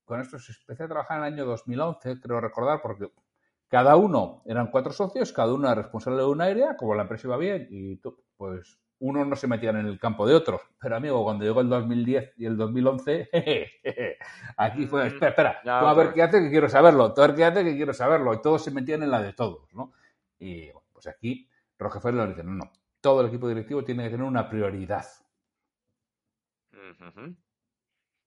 con 0.04 0.20
estos 0.20 0.48
empecé 0.62 0.82
a 0.82 0.88
trabajar 0.88 1.18
en 1.18 1.26
el 1.26 1.32
año 1.34 1.46
2011, 1.46 2.20
creo 2.20 2.40
recordar, 2.40 2.82
porque 2.82 3.08
cada 3.68 3.94
uno, 3.94 4.42
eran 4.46 4.72
cuatro 4.72 4.92
socios, 4.92 5.32
cada 5.32 5.54
uno 5.54 5.68
era 5.68 5.76
responsable 5.76 6.18
de 6.18 6.26
una 6.26 6.46
área, 6.46 6.76
como 6.76 6.96
la 6.96 7.02
empresa 7.02 7.28
iba 7.28 7.36
bien, 7.36 7.68
y 7.70 7.94
tú, 7.98 8.20
pues 8.36 8.80
unos 8.98 9.24
no 9.24 9.36
se 9.36 9.46
metían 9.46 9.76
en 9.76 9.86
el 9.86 10.00
campo 10.00 10.26
de 10.26 10.34
otros. 10.34 10.60
Pero 10.80 10.96
amigo, 10.96 11.22
cuando 11.22 11.44
llegó 11.44 11.60
el 11.60 11.68
2010 11.68 12.32
y 12.36 12.46
el 12.46 12.56
2011, 12.56 13.28
jeje, 13.32 14.18
aquí 14.56 14.86
fue, 14.86 15.06
espera, 15.06 15.28
espera, 15.28 15.60
no, 15.64 15.78
tú 15.78 15.86
a 15.86 15.94
ver 15.94 16.12
qué 16.12 16.24
hace 16.24 16.40
que 16.42 16.50
quiero 16.50 16.68
saberlo, 16.68 17.14
tú 17.14 17.22
a 17.22 17.28
ver 17.28 17.36
qué 17.36 17.44
hace 17.44 17.62
que 17.62 17.76
quiero 17.76 17.94
saberlo, 17.94 18.34
y 18.34 18.42
todos 18.42 18.64
se 18.64 18.72
metían 18.72 19.04
en 19.04 19.10
la 19.12 19.22
de 19.22 19.34
todos, 19.34 19.72
¿no? 19.72 19.92
Y 20.40 20.64
bueno, 20.72 20.88
pues 20.92 21.06
aquí 21.06 21.48
Rockefeller 21.82 22.28
dice, 22.28 22.44
no, 22.44 22.52
no, 22.52 22.72
todo 23.00 23.20
el 23.20 23.28
equipo 23.28 23.48
directivo 23.48 23.84
tiene 23.84 24.04
que 24.04 24.10
tener 24.10 24.26
una 24.26 24.48
prioridad. 24.48 25.06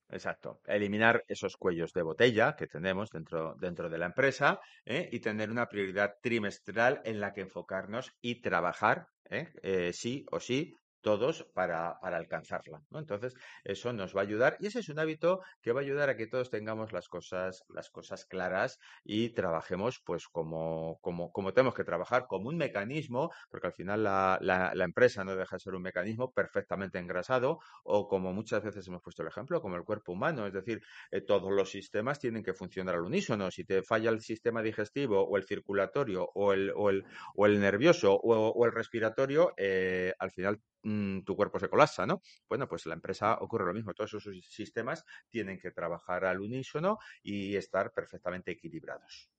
Exacto. 0.09 0.62
Eliminar 0.65 1.24
esos 1.27 1.57
cuellos 1.57 1.91
de 1.93 2.03
botella 2.03 2.55
que 2.55 2.67
tenemos 2.67 3.09
dentro, 3.09 3.55
dentro 3.59 3.89
de 3.89 3.97
la 3.97 4.05
empresa 4.05 4.59
¿eh? 4.85 5.09
y 5.12 5.19
tener 5.19 5.50
una 5.50 5.67
prioridad 5.67 6.15
trimestral 6.21 7.01
en 7.05 7.19
la 7.19 7.33
que 7.33 7.41
enfocarnos 7.41 8.13
y 8.21 8.41
trabajar, 8.41 9.07
¿eh? 9.29 9.51
Eh, 9.63 9.93
sí 9.93 10.25
o 10.31 10.39
sí, 10.39 10.75
todos 11.05 11.45
para, 11.53 12.00
para 12.01 12.17
alcanzarla. 12.17 12.81
¿no? 12.89 12.97
Entonces, 12.97 13.35
eso 13.63 13.93
nos 13.93 14.15
va 14.15 14.21
a 14.21 14.24
ayudar 14.24 14.57
y 14.59 14.65
ese 14.65 14.79
es 14.79 14.89
un 14.89 14.97
hábito 14.97 15.41
que 15.62 15.71
va 15.71 15.81
a 15.81 15.83
ayudar 15.83 16.09
a 16.09 16.17
que 16.17 16.25
todos 16.25 16.50
tengamos 16.50 16.93
las 16.93 17.09
cosas, 17.09 17.63
las 17.69 17.91
cosas 17.91 18.25
claras 18.25 18.79
y 19.03 19.29
trabajemos 19.29 20.01
pues 20.03 20.27
como, 20.27 20.97
como, 21.01 21.31
como 21.31 21.53
tenemos 21.53 21.75
que 21.75 21.83
trabajar, 21.83 22.25
como 22.25 22.50
un 22.50 22.57
mecanismo, 22.57 23.31
porque 23.51 23.67
al 23.67 23.74
final 23.74 24.03
la, 24.03 24.39
la, 24.41 24.74
la, 24.74 24.83
empresa 24.83 25.24
no 25.24 25.35
deja 25.35 25.57
de 25.57 25.59
ser 25.59 25.75
un 25.75 25.83
mecanismo 25.83 26.31
perfectamente 26.31 26.97
engrasado 26.97 27.59
o 27.83 28.07
como 28.07 28.33
muchas 28.33 28.63
veces 28.63 28.88
hemos 28.88 29.03
puesto 29.03 29.21
el 29.21 29.27
ejemplo, 29.27 29.62
como 29.62 29.75
el 29.75 29.83
cuerpo 29.83 30.12
humano, 30.12 30.47
es 30.47 30.53
decir, 30.53 30.81
eh, 31.12 31.21
todos 31.21 31.51
los 31.51 31.69
sistemas 31.69 32.17
tienen 32.17 32.41
que 32.41 32.55
funcionar 32.55 32.95
al 32.95 33.01
unísono. 33.01 33.51
Si 33.51 33.63
te 33.63 33.83
falla 33.83 34.09
el 34.09 34.21
sistema 34.21 34.63
digestivo 34.63 35.21
o 35.21 35.38
el 35.38 35.45
circulatorio 35.45 36.31
o 36.33 36.51
el, 36.51 36.71
o 36.75 36.89
el, 36.89 37.05
o 37.35 37.45
el 37.45 37.59
nervioso 37.59 38.15
o, 38.15 38.65
el 38.65 38.71
respiratorio, 38.71 39.53
eh, 39.55 40.15
al 40.17 40.31
final 40.31 40.59
mmm, 40.86 41.22
tu 41.22 41.36
cuerpo 41.36 41.60
se 41.60 41.68
colapsa, 41.68 42.06
¿no? 42.06 42.22
Bueno, 42.48 42.68
pues 42.68 42.86
la 42.86 42.94
empresa 42.94 43.38
ocurre 43.42 43.65
lo 43.65 43.74
mismo. 43.74 43.94
Todos 43.94 44.13
esos 44.13 44.46
sistemas 44.48 45.04
tienen 45.30 45.60
que 45.60 45.72
trabajar 45.72 46.25
al 46.25 46.39
unísono 46.39 47.00
y 47.24 47.56
estar 47.56 47.92
perfectamente 47.92 48.51
equilibrados. 48.51 49.30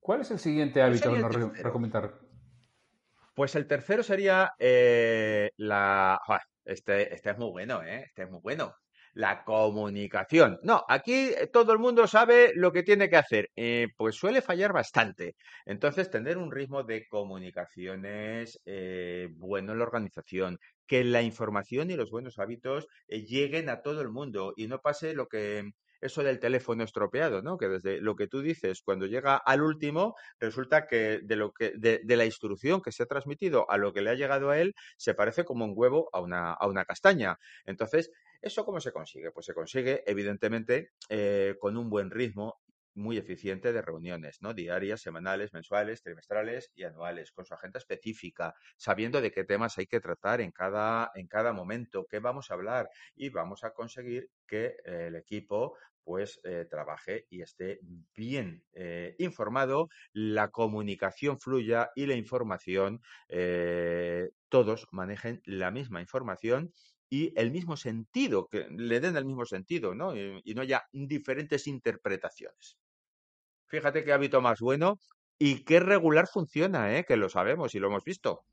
¿Cuál 0.00 0.22
es 0.22 0.30
el 0.30 0.38
siguiente 0.38 0.80
hábito 0.80 1.12
que 1.12 1.18
nos 1.18 1.34
re 1.34 1.62
recomendar? 1.62 2.18
Pues 3.34 3.54
el 3.56 3.66
tercero 3.66 4.02
sería 4.02 4.54
eh, 4.58 5.50
la... 5.56 6.20
Este, 6.64 7.14
este 7.14 7.30
es 7.30 7.38
muy 7.38 7.50
bueno, 7.50 7.82
¿eh? 7.82 8.04
Este 8.06 8.22
es 8.22 8.30
muy 8.30 8.40
bueno 8.40 8.74
la 9.18 9.42
comunicación. 9.42 10.60
No, 10.62 10.84
aquí 10.88 11.30
eh, 11.36 11.48
todo 11.52 11.72
el 11.72 11.80
mundo 11.80 12.06
sabe 12.06 12.52
lo 12.54 12.70
que 12.70 12.84
tiene 12.84 13.10
que 13.10 13.16
hacer. 13.16 13.50
Eh, 13.56 13.88
pues 13.96 14.14
suele 14.14 14.42
fallar 14.42 14.72
bastante. 14.72 15.34
Entonces, 15.66 16.08
tener 16.08 16.38
un 16.38 16.52
ritmo 16.52 16.84
de 16.84 17.04
comunicaciones 17.08 18.60
eh, 18.64 19.28
bueno 19.32 19.72
en 19.72 19.78
la 19.78 19.84
organización, 19.84 20.58
que 20.86 21.02
la 21.02 21.22
información 21.22 21.90
y 21.90 21.96
los 21.96 22.12
buenos 22.12 22.38
hábitos 22.38 22.86
lleguen 23.08 23.70
a 23.70 23.82
todo 23.82 24.02
el 24.02 24.10
mundo 24.10 24.52
y 24.56 24.68
no 24.68 24.78
pase 24.78 25.14
lo 25.14 25.26
que 25.26 25.64
eso 26.00 26.22
del 26.22 26.38
teléfono 26.38 26.84
estropeado, 26.84 27.42
¿no? 27.42 27.58
Que 27.58 27.68
desde 27.68 28.00
lo 28.00 28.16
que 28.16 28.28
tú 28.28 28.40
dices, 28.40 28.82
cuando 28.82 29.06
llega 29.06 29.36
al 29.36 29.62
último, 29.62 30.14
resulta 30.38 30.86
que 30.86 31.20
de 31.22 31.36
lo 31.36 31.52
que 31.52 31.72
de, 31.76 32.00
de 32.04 32.16
la 32.16 32.24
instrucción 32.24 32.82
que 32.82 32.92
se 32.92 33.02
ha 33.02 33.06
transmitido 33.06 33.70
a 33.70 33.76
lo 33.78 33.92
que 33.92 34.02
le 34.02 34.10
ha 34.10 34.14
llegado 34.14 34.50
a 34.50 34.58
él 34.58 34.74
se 34.96 35.14
parece 35.14 35.44
como 35.44 35.64
un 35.64 35.72
huevo 35.74 36.08
a 36.12 36.20
una, 36.20 36.52
a 36.52 36.66
una 36.66 36.84
castaña. 36.84 37.38
Entonces, 37.66 38.10
¿eso 38.40 38.64
cómo 38.64 38.80
se 38.80 38.92
consigue? 38.92 39.30
Pues 39.30 39.46
se 39.46 39.54
consigue, 39.54 40.02
evidentemente, 40.06 40.90
eh, 41.08 41.56
con 41.60 41.76
un 41.76 41.90
buen 41.90 42.10
ritmo 42.10 42.58
muy 42.94 43.16
eficiente 43.18 43.72
de 43.72 43.82
reuniones, 43.82 44.38
¿no? 44.40 44.54
Diarias, 44.54 45.00
semanales, 45.00 45.52
mensuales, 45.52 46.02
trimestrales 46.02 46.70
y 46.74 46.84
anuales, 46.84 47.32
con 47.32 47.44
su 47.44 47.54
agenda 47.54 47.78
específica, 47.78 48.54
sabiendo 48.76 49.20
de 49.20 49.30
qué 49.30 49.44
temas 49.44 49.78
hay 49.78 49.86
que 49.86 50.00
tratar 50.00 50.40
en 50.40 50.52
cada, 50.52 51.10
en 51.14 51.26
cada 51.28 51.52
momento, 51.52 52.06
qué 52.08 52.18
vamos 52.18 52.50
a 52.50 52.54
hablar 52.54 52.88
y 53.14 53.30
vamos 53.30 53.64
a 53.64 53.72
conseguir 53.72 54.30
que 54.46 54.76
eh, 54.84 55.06
el 55.08 55.16
equipo 55.16 55.76
pues 56.04 56.40
eh, 56.44 56.66
trabaje 56.70 57.26
y 57.28 57.42
esté 57.42 57.80
bien 58.16 58.64
eh, 58.72 59.14
informado, 59.18 59.90
la 60.12 60.48
comunicación 60.48 61.38
fluya 61.38 61.90
y 61.94 62.06
la 62.06 62.14
información, 62.14 63.02
todos 64.48 64.86
manejen 64.90 65.42
la 65.44 65.70
misma 65.70 66.00
información 66.00 66.72
y 67.10 67.32
el 67.40 67.50
mismo 67.50 67.76
sentido, 67.76 68.48
que 68.48 68.66
le 68.70 69.00
den 69.00 69.16
el 69.16 69.24
mismo 69.24 69.44
sentido, 69.44 69.94
¿no? 69.94 70.14
y 70.16 70.54
no 70.54 70.62
haya 70.62 70.84
diferentes 70.92 71.66
interpretaciones. 71.66 72.76
Fíjate 73.66 74.04
qué 74.04 74.12
hábito 74.12 74.40
más 74.40 74.60
bueno 74.60 74.98
y 75.38 75.64
qué 75.64 75.80
regular 75.80 76.26
funciona, 76.26 76.96
¿eh? 76.96 77.04
que 77.04 77.16
lo 77.16 77.28
sabemos 77.28 77.74
y 77.74 77.78
lo 77.78 77.88
hemos 77.88 78.04
visto. 78.04 78.44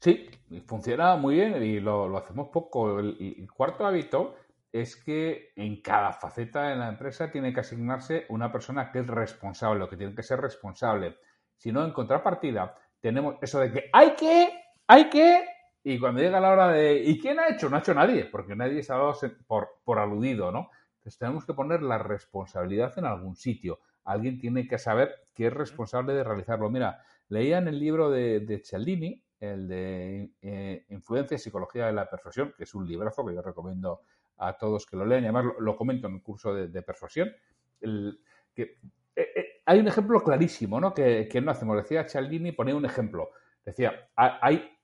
Sí, 0.00 0.28
funciona 0.66 1.16
muy 1.16 1.36
bien 1.36 1.62
y 1.62 1.80
lo, 1.80 2.16
hacemos 2.16 2.48
poco. 2.48 3.00
El, 3.00 3.48
cuarto 3.54 3.86
hábito 3.86 4.36
es 4.72 4.96
que 4.96 5.52
en 5.56 5.80
cada 5.80 6.12
faceta 6.12 6.68
de 6.68 6.76
la 6.76 6.88
empresa 6.88 7.30
tiene 7.30 7.52
que 7.52 7.60
asignarse 7.60 8.26
una 8.28 8.52
persona 8.52 8.90
que 8.92 9.00
es 9.00 9.06
responsable, 9.06 9.84
o 9.84 9.88
que 9.88 9.96
tiene 9.96 10.14
que 10.14 10.22
ser 10.22 10.40
responsable. 10.40 11.16
Si 11.56 11.72
no, 11.72 11.84
en 11.84 11.92
contrapartida, 11.92 12.74
tenemos 13.00 13.36
eso 13.40 13.60
de 13.60 13.72
que 13.72 13.90
hay 13.92 14.14
que, 14.14 14.50
hay 14.86 15.08
que, 15.08 15.46
y 15.94 15.98
cuando 15.98 16.20
llega 16.20 16.40
la 16.40 16.50
hora 16.50 16.68
de 16.68 17.02
¿y 17.02 17.18
quién 17.18 17.38
ha 17.38 17.48
hecho? 17.48 17.68
No 17.68 17.76
ha 17.76 17.80
hecho 17.80 17.94
nadie, 17.94 18.24
porque 18.24 18.56
nadie 18.56 18.82
se 18.82 18.92
ha 18.92 18.96
dado 18.96 19.14
por, 19.46 19.68
por 19.84 19.98
aludido, 19.98 20.50
¿no? 20.50 20.70
Entonces 20.98 21.18
tenemos 21.18 21.44
que 21.44 21.54
poner 21.54 21.82
la 21.82 21.98
responsabilidad 21.98 22.98
en 22.98 23.04
algún 23.04 23.36
sitio 23.36 23.78
alguien 24.06 24.38
tiene 24.38 24.66
que 24.66 24.78
saber 24.78 25.26
que 25.34 25.48
es 25.48 25.52
responsable 25.52 26.14
de 26.14 26.24
realizarlo. 26.24 26.70
Mira, 26.70 27.02
leía 27.28 27.58
en 27.58 27.68
el 27.68 27.78
libro 27.78 28.08
de, 28.10 28.62
Cialdini, 28.64 29.22
el 29.40 29.68
de 29.68 30.30
eh, 30.40 30.86
Influencia 30.88 31.34
y 31.34 31.38
Psicología 31.38 31.86
de 31.86 31.92
la 31.92 32.08
Persuasión, 32.08 32.54
que 32.56 32.64
es 32.64 32.74
un 32.74 32.86
librazo 32.86 33.26
que 33.26 33.34
yo 33.34 33.42
recomiendo 33.42 34.00
a 34.38 34.56
todos 34.56 34.86
que 34.86 34.96
lo 34.96 35.04
lean, 35.04 35.24
y 35.24 35.26
además 35.26 35.54
lo, 35.58 35.76
comento 35.76 36.06
en 36.06 36.14
un 36.14 36.20
curso 36.20 36.54
de, 36.54 36.82
persuasión, 36.82 37.32
que 37.80 38.62
eh, 38.62 38.76
eh, 39.16 39.46
hay 39.64 39.80
un 39.80 39.88
ejemplo 39.88 40.22
clarísimo, 40.22 40.80
¿no? 40.80 40.94
Que, 40.94 41.28
no 41.42 41.50
hacemos. 41.50 41.76
Decía 41.76 42.08
Cialdini, 42.08 42.52
ponía 42.52 42.76
un 42.76 42.84
ejemplo. 42.84 43.30
Decía, 43.64 44.08
hay 44.14 44.75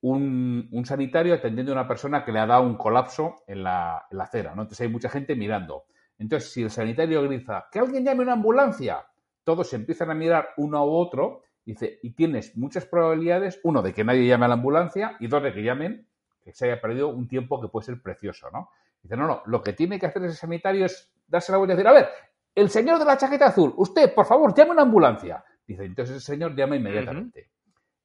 un, 0.00 0.82
sanitario 0.84 1.34
atendiendo 1.34 1.72
a 1.72 1.76
una 1.76 1.88
persona 1.88 2.24
que 2.24 2.32
le 2.32 2.38
ha 2.38 2.46
dado 2.46 2.62
un 2.62 2.76
colapso 2.76 3.42
en 3.46 3.62
la, 3.64 4.06
en 4.10 4.18
la 4.18 4.24
acera, 4.24 4.54
¿no? 4.54 4.62
Entonces 4.62 4.82
hay 4.82 4.92
mucha 4.92 5.08
gente 5.08 5.34
mirando. 5.34 5.84
Entonces, 6.18 6.50
si 6.50 6.62
el 6.62 6.70
sanitario 6.70 7.22
grita, 7.22 7.68
que 7.70 7.78
alguien 7.78 8.04
llame 8.04 8.22
una 8.22 8.32
ambulancia, 8.32 9.06
todos 9.44 9.72
empiezan 9.72 10.10
a 10.10 10.14
mirar 10.14 10.50
uno 10.56 10.84
u 10.84 10.90
otro 10.90 11.42
dice, 11.64 11.98
y 12.02 12.10
tienes 12.12 12.56
muchas 12.56 12.86
probabilidades, 12.86 13.60
uno, 13.62 13.82
de 13.82 13.92
que 13.92 14.02
nadie 14.02 14.26
llame 14.26 14.46
a 14.46 14.48
la 14.48 14.54
ambulancia 14.54 15.16
y 15.20 15.26
dos, 15.26 15.42
de 15.42 15.52
que 15.52 15.62
llamen, 15.62 16.06
que 16.42 16.52
se 16.52 16.64
haya 16.64 16.80
perdido 16.80 17.08
un 17.08 17.28
tiempo 17.28 17.60
que 17.60 17.68
puede 17.68 17.84
ser 17.84 18.00
precioso, 18.00 18.50
¿no? 18.50 18.70
Dice, 19.02 19.16
no, 19.16 19.26
no, 19.26 19.42
lo 19.44 19.62
que 19.62 19.74
tiene 19.74 19.98
que 19.98 20.06
hacer 20.06 20.24
ese 20.24 20.36
sanitario 20.36 20.86
es 20.86 21.12
darse 21.26 21.52
la 21.52 21.58
vuelta 21.58 21.74
y 21.74 21.76
decir, 21.76 21.88
a 21.88 21.92
ver, 21.92 22.08
el 22.54 22.70
señor 22.70 22.98
de 22.98 23.04
la 23.04 23.18
chaqueta 23.18 23.46
azul, 23.46 23.74
usted, 23.76 24.14
por 24.14 24.24
favor, 24.24 24.54
llame 24.54 24.70
a 24.70 24.72
una 24.72 24.82
ambulancia. 24.82 25.44
Dice, 25.66 25.84
entonces 25.84 26.16
el 26.16 26.22
señor 26.22 26.56
llama 26.56 26.76
inmediatamente. 26.76 27.50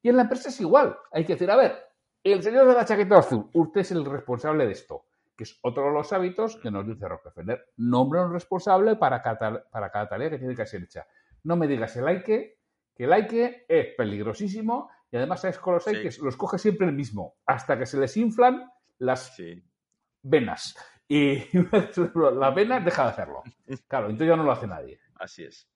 Y 0.04 0.10
en 0.10 0.18
la 0.18 0.24
empresa 0.24 0.50
es 0.50 0.62
igual, 0.62 0.96
hay 1.12 1.26
que 1.26 1.34
decir, 1.34 1.50
a 1.50 1.56
ver, 1.56 1.76
el 2.24 2.44
señor 2.44 2.68
de 2.68 2.76
la 2.76 2.86
chaqueta 2.86 3.18
azul, 3.18 3.50
usted 3.54 3.82
es 3.82 3.92
el 3.92 4.06
responsable 4.06 4.68
de 4.68 4.74
esto 4.74 5.06
que 5.36 5.44
es 5.44 5.60
otro 5.62 5.86
de 5.86 5.94
los 5.94 6.14
hábitos 6.14 6.58
que 6.58 6.70
nos 6.70 6.86
dice 6.88 7.08
Rockefeller. 7.08 7.66
Nombra 7.78 8.26
un 8.26 8.34
responsable 8.34 8.96
para 8.96 9.22
cada, 9.22 9.64
para 9.70 9.90
cada 9.90 10.10
tarea 10.10 10.30
que 10.30 10.38
tiene 10.38 10.56
que 10.56 10.66
ser 10.66 10.84
hecha. 10.84 11.08
No 11.44 11.56
me 11.56 11.68
digas 11.68 11.96
el 11.98 12.06
like, 12.06 12.58
que 12.96 13.04
el 13.04 13.10
like 13.10 13.66
es 13.68 13.96
peligrosísimo 13.96 14.90
y 15.12 15.18
además 15.18 15.42
sabes 15.42 15.60
con 15.60 15.76
los 15.76 15.86
likes 15.86 16.18
los 16.22 16.38
coge 16.38 16.58
siempre 16.58 16.88
el 16.88 16.94
mismo, 16.94 17.36
hasta 17.46 17.78
que 17.78 17.86
se 17.86 18.00
les 18.00 18.16
inflan 18.18 18.70
las 19.00 19.36
venas. 20.22 20.76
Y 21.08 21.44
la 22.34 22.52
vena 22.52 22.80
deja 22.80 23.04
de 23.04 23.10
hacerlo. 23.10 23.44
Claro, 23.88 24.06
entonces 24.06 24.28
ya 24.28 24.36
no 24.36 24.44
lo 24.44 24.52
hace 24.52 24.68
nadie. 24.68 25.00
Así 25.16 25.44
es. 25.44 25.70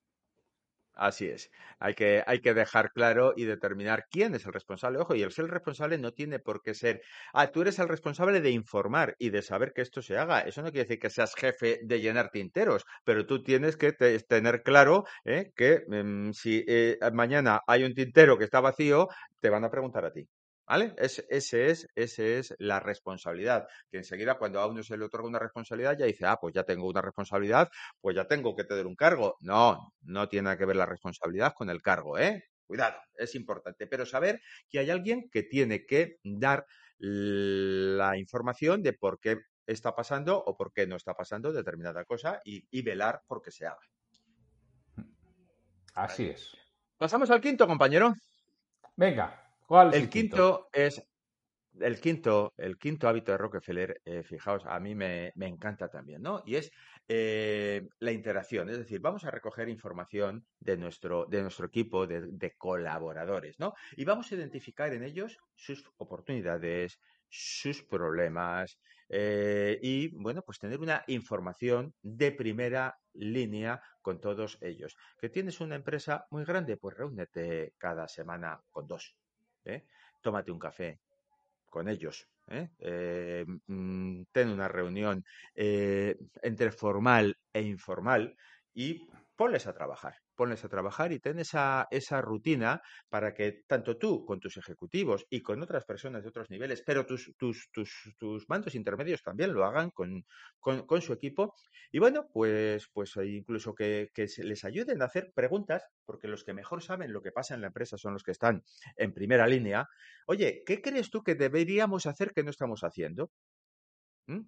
Así 0.97 1.27
es. 1.27 1.49
Hay 1.79 1.93
que, 1.93 2.23
hay 2.25 2.41
que 2.41 2.53
dejar 2.55 2.91
claro 2.91 3.33
y 3.35 3.45
determinar 3.45 4.05
quién 4.09 4.33
es 4.35 4.45
el 4.47 4.53
responsable. 4.53 4.97
Ojo, 4.99 5.13
y 5.15 5.21
el 5.21 5.31
ser 5.31 5.45
el 5.45 5.51
responsable 5.51 5.97
no 5.99 6.11
tiene 6.11 6.39
por 6.39 6.61
qué 6.63 6.73
ser. 6.73 7.01
Ah, 7.33 7.47
tú 7.51 7.61
eres 7.61 7.77
el 7.79 7.87
responsable 7.87 8.41
de 8.41 8.49
informar 8.51 9.15
y 9.19 9.29
de 9.29 9.41
saber 9.43 9.73
que 9.73 9.81
esto 9.83 10.01
se 10.01 10.17
haga. 10.17 10.39
Eso 10.41 10.61
no 10.63 10.71
quiere 10.71 10.85
decir 10.85 10.99
que 10.99 11.09
seas 11.11 11.35
jefe 11.35 11.79
de 11.83 12.01
llenar 12.01 12.31
tinteros, 12.31 12.83
pero 13.03 13.25
tú 13.27 13.43
tienes 13.43 13.77
que 13.77 13.91
tener 13.93 14.63
claro 14.63 15.03
¿eh? 15.23 15.51
que 15.55 15.83
em, 15.91 16.33
si 16.33 16.63
eh, 16.67 16.97
mañana 17.13 17.61
hay 17.67 17.83
un 17.83 17.93
tintero 17.93 18.37
que 18.37 18.45
está 18.45 18.59
vacío, 18.59 19.07
te 19.39 19.49
van 19.49 19.63
a 19.65 19.69
preguntar 19.69 20.03
a 20.05 20.11
ti. 20.11 20.27
¿Vale? 20.67 20.93
ese 20.97 21.25
es, 21.29 21.87
ese 21.95 22.39
es 22.39 22.53
la 22.59 22.81
responsabilidad. 22.81 23.67
Que 23.89 23.97
enseguida, 23.97 24.37
cuando 24.37 24.59
a 24.59 24.67
uno 24.67 24.83
se 24.83 24.97
le 24.97 25.05
otorga 25.05 25.27
una 25.27 25.39
responsabilidad, 25.39 25.97
ya 25.97 26.05
dice, 26.05 26.25
ah, 26.25 26.37
pues 26.41 26.53
ya 26.53 26.63
tengo 26.63 26.87
una 26.87 27.01
responsabilidad, 27.01 27.69
pues 28.01 28.17
ya 28.17 28.27
tengo 28.27 28.53
que 28.53 28.65
tener 28.65 28.85
un 28.85 28.95
cargo. 28.95 29.37
No, 29.39 29.93
no 30.01 30.27
tiene 30.27 30.45
nada 30.45 30.57
que 30.57 30.65
ver 30.65 30.75
la 30.75 30.85
responsabilidad 30.85 31.53
con 31.55 31.69
el 31.69 31.81
cargo, 31.81 32.17
¿eh? 32.17 32.43
Cuidado, 32.65 32.97
es 33.15 33.33
importante. 33.35 33.87
Pero 33.87 34.05
saber 34.05 34.41
que 34.69 34.79
hay 34.79 34.89
alguien 34.89 35.29
que 35.31 35.43
tiene 35.43 35.85
que 35.85 36.17
dar 36.23 36.65
la 36.99 38.17
información 38.17 38.83
de 38.83 38.91
por 38.91 39.21
qué 39.21 39.37
está 39.65 39.95
pasando 39.95 40.37
o 40.37 40.57
por 40.57 40.73
qué 40.73 40.85
no 40.85 40.97
está 40.97 41.13
pasando 41.13 41.53
determinada 41.53 42.03
cosa 42.03 42.41
y, 42.43 42.67
y 42.71 42.81
velar 42.81 43.21
por 43.25 43.41
que 43.41 43.51
se 43.51 43.67
haga. 43.67 43.79
Así 45.93 46.25
es. 46.25 46.57
Pasamos 46.97 47.29
al 47.31 47.39
quinto, 47.39 47.65
compañero. 47.67 48.13
Venga 48.97 49.46
el, 49.93 50.09
quinto? 50.09 50.69
es 50.71 51.01
el 51.79 51.99
quinto, 51.99 52.53
el 52.57 52.77
quinto 52.77 53.07
hábito 53.07 53.31
de 53.31 53.37
Rockefeller, 53.37 54.01
eh, 54.05 54.23
fijaos, 54.23 54.63
a 54.65 54.79
mí 54.79 54.95
me, 54.95 55.31
encanta 55.35 55.89
también, 55.89 56.21
¿no? 56.21 56.41
Y 56.45 56.55
es 56.55 56.71
eh, 57.07 57.87
la 57.99 58.11
interacción, 58.11 58.69
es 58.69 58.77
decir, 58.77 58.99
vamos 58.99 59.25
a 59.25 59.31
recoger 59.31 59.69
información 59.69 60.45
de 60.59 60.77
nuestro, 60.77 61.25
de 61.25 61.41
nuestro 61.41 61.67
equipo 61.67 62.07
de, 62.07 62.55
colaboradores, 62.57 63.59
¿no? 63.59 63.73
Y 63.95 64.05
vamos 64.05 64.31
a 64.31 64.35
identificar 64.35 64.93
en 64.93 65.03
ellos 65.03 65.37
sus 65.55 65.83
oportunidades, 65.97 66.99
sus 67.29 67.83
problemas 67.83 68.79
eh, 69.09 69.77
y, 69.81 70.09
bueno, 70.15 70.41
pues 70.43 70.59
tener 70.59 70.79
una 70.79 71.03
información 71.07 71.93
de 72.01 72.31
primera 72.31 72.97
línea 73.13 73.81
con 74.01 74.19
todos 74.19 74.57
ellos. 74.61 74.95
¿Que 75.19 75.29
tienes 75.29 75.59
una 75.59 75.75
empresa 75.75 76.25
muy 76.31 76.45
grande? 76.45 76.77
Pues 76.77 76.97
reúnete 76.97 77.73
cada 77.77 78.07
semana 78.07 78.61
con 78.71 78.87
dos, 78.87 79.15
¿eh? 79.67 79.85
tómate 80.21 80.51
un 80.51 80.59
café 80.59 80.99
con 81.69 81.87
ellos, 81.89 82.27
¿eh? 82.47 82.69
Eh, 82.79 83.45
mm, 83.67 84.23
ten 84.31 84.49
una 84.49 84.67
reunión 84.67 85.23
entre 85.53 86.71
formal 86.71 87.37
e 87.53 87.61
informal 87.61 88.35
y 88.73 89.07
ponles 89.37 89.67
a 89.67 89.73
trabajar 89.73 90.15
pones 90.37 90.63
a 90.63 90.69
trabajar 90.69 91.11
y 91.11 91.19
ten 91.19 91.39
esa, 91.39 91.87
esa 91.91 92.21
rutina 92.21 92.81
para 93.09 93.33
que 93.33 93.63
tanto 93.67 93.97
tú 93.97 94.23
con 94.23 94.39
tus 94.39 94.55
ejecutivos 94.55 95.25
y 95.29 95.41
con 95.41 95.61
otras 95.63 95.83
personas 95.83 96.23
de 96.23 96.29
otros 96.29 96.49
niveles, 96.49 96.83
pero 96.85 97.05
tus, 97.05 97.33
tus, 97.37 97.69
tus, 97.73 98.15
tus 98.17 98.47
mandos 98.47 98.75
intermedios 98.75 99.23
también 99.23 99.51
lo 99.51 99.65
hagan 99.65 99.89
con, 99.89 100.25
con, 100.59 101.01
su 101.01 101.11
equipo. 101.11 101.55
Y 101.91 101.99
bueno, 101.99 102.29
pues, 102.31 102.87
pues 102.93 103.15
incluso 103.17 103.73
que, 103.73 104.09
que 104.13 104.27
les 104.43 104.63
ayuden 104.63 105.01
a 105.01 105.05
hacer 105.05 105.31
preguntas, 105.33 105.83
porque 106.05 106.27
los 106.27 106.43
que 106.43 106.53
mejor 106.53 106.83
saben 106.83 107.11
lo 107.11 107.21
que 107.21 107.31
pasa 107.31 107.55
en 107.55 107.61
la 107.61 107.67
empresa 107.67 107.97
son 107.97 108.13
los 108.13 108.23
que 108.23 108.31
están 108.31 108.63
en 108.95 109.13
primera 109.13 109.47
línea. 109.47 109.89
Oye, 110.27 110.63
¿qué 110.65 110.81
crees 110.81 111.09
tú 111.09 111.23
que 111.23 111.33
deberíamos 111.35 112.05
hacer 112.05 112.31
que 112.33 112.43
no 112.43 112.51
estamos 112.51 112.83
haciendo? 112.83 113.31
¿Mm? 114.27 114.41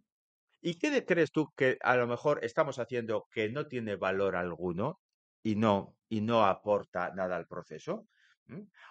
¿Y 0.62 0.76
qué 0.80 1.06
crees 1.06 1.32
tú 1.32 1.48
que 1.56 1.78
a 1.82 1.96
lo 1.98 2.08
mejor 2.08 2.44
estamos 2.44 2.80
haciendo 2.80 3.28
que 3.32 3.50
no 3.50 3.68
tiene 3.68 3.96
valor 3.96 4.36
alguno? 4.36 5.00
y 5.42 5.56
no, 5.56 5.98
y 6.10 6.20
no 6.22 6.46
aporta 6.46 7.12
nada 7.16 7.38
al 7.38 7.48
proceso? 7.48 8.08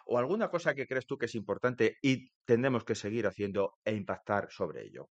¿O 0.06 0.18
alguna 0.18 0.48
cosa 0.50 0.74
que 0.74 0.86
crees 0.86 1.06
tú 1.06 1.18
que 1.18 1.26
es 1.26 1.34
importante 1.34 1.96
y 2.02 2.30
tenemos 2.46 2.84
que 2.84 2.94
seguir 2.94 3.26
haciendo 3.26 3.74
e 3.84 3.94
impactar 3.94 4.50
sobre 4.50 4.84
ello? 4.86 5.10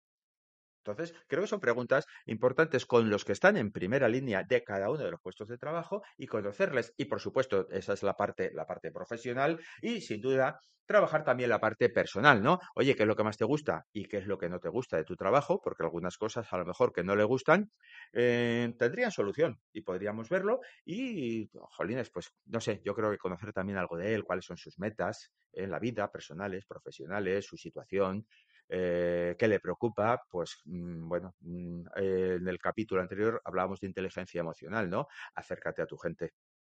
Entonces, 0.85 1.15
creo 1.29 1.43
que 1.43 1.49
son 1.49 1.61
preguntas 1.61 2.07
importantes 2.27 2.87
con 2.87 3.09
los 3.11 3.25
que 3.25 3.33
están 3.33 3.57
en 3.57 3.73
primera 3.73 4.09
línea 4.09 4.43
de 4.43 4.65
cada 4.65 4.91
uno 4.91 5.05
de 5.05 5.11
los 5.11 5.21
puestos 5.21 5.49
de 5.49 5.59
trabajo 5.59 6.03
y 6.17 6.27
conocerles. 6.27 6.93
Y 6.97 7.05
por 7.07 7.21
supuesto, 7.21 7.69
esa 7.71 7.93
es 7.93 8.03
la 8.03 8.15
parte, 8.17 8.51
la 8.53 8.67
parte 8.67 8.91
profesional 8.91 9.61
y 9.81 10.01
sin 10.01 10.21
duda 10.21 10.61
trabajar 10.87 11.25
también 11.25 11.49
la 11.49 11.61
parte 11.61 11.89
personal, 11.89 12.43
¿no? 12.43 12.59
Oye, 12.75 12.95
¿qué 12.97 13.05
es 13.05 13.07
lo 13.07 13.17
que 13.17 13.23
más 13.23 13.37
te 13.37 13.45
gusta 13.45 13.87
y 13.93 14.07
qué 14.07 14.19
es 14.19 14.27
lo 14.27 14.39
que 14.39 14.49
no 14.49 14.59
te 14.59 14.69
gusta 14.69 14.97
de 14.97 15.05
tu 15.05 15.17
trabajo? 15.17 15.61
Porque 15.63 15.85
algunas 15.85 16.19
cosas 16.19 16.53
a 16.53 16.59
lo 16.59 16.67
mejor 16.67 16.93
que 16.93 17.05
no 17.05 17.17
le 17.17 17.25
gustan 17.25 17.71
eh, 18.13 18.73
tendrían 18.79 19.11
solución 19.11 19.61
y 19.73 19.83
podríamos 19.83 20.29
verlo 20.29 20.61
y, 20.85 21.49
jolines, 21.77 22.11
pues 22.11 22.33
no 22.47 22.61
sé, 22.61 22.83
yo 22.85 22.95
creo 22.95 23.11
que 23.11 23.19
conocer 23.19 23.53
también 23.53 23.79
algo 23.79 23.97
de 23.97 24.15
él, 24.15 24.25
cuáles 24.25 24.45
son 24.45 24.57
sus 24.57 24.79
metas 24.79 25.33
en 25.53 25.71
la 25.71 25.79
vida, 25.79 26.11
personales, 26.11 26.67
profesionales, 26.67 27.47
su 27.47 27.57
situación, 27.57 28.27
eh, 28.69 29.37
qué 29.39 29.49
le 29.49 29.61
preocupa, 29.61 30.23
pues 30.31 30.61
mm, 30.65 31.09
bueno, 31.09 31.35
mm, 31.41 31.83
en 31.97 32.49
el 32.49 32.59
capítulo 32.59 33.01
anterior 33.03 33.41
hablábamos 33.45 33.81
de 33.81 33.89
inteligencia 33.89 34.41
emocional, 34.41 34.89
¿no? 34.91 35.07
Acércate 35.35 35.83
a 35.83 35.87
tu 35.87 35.97
gente. 35.97 36.33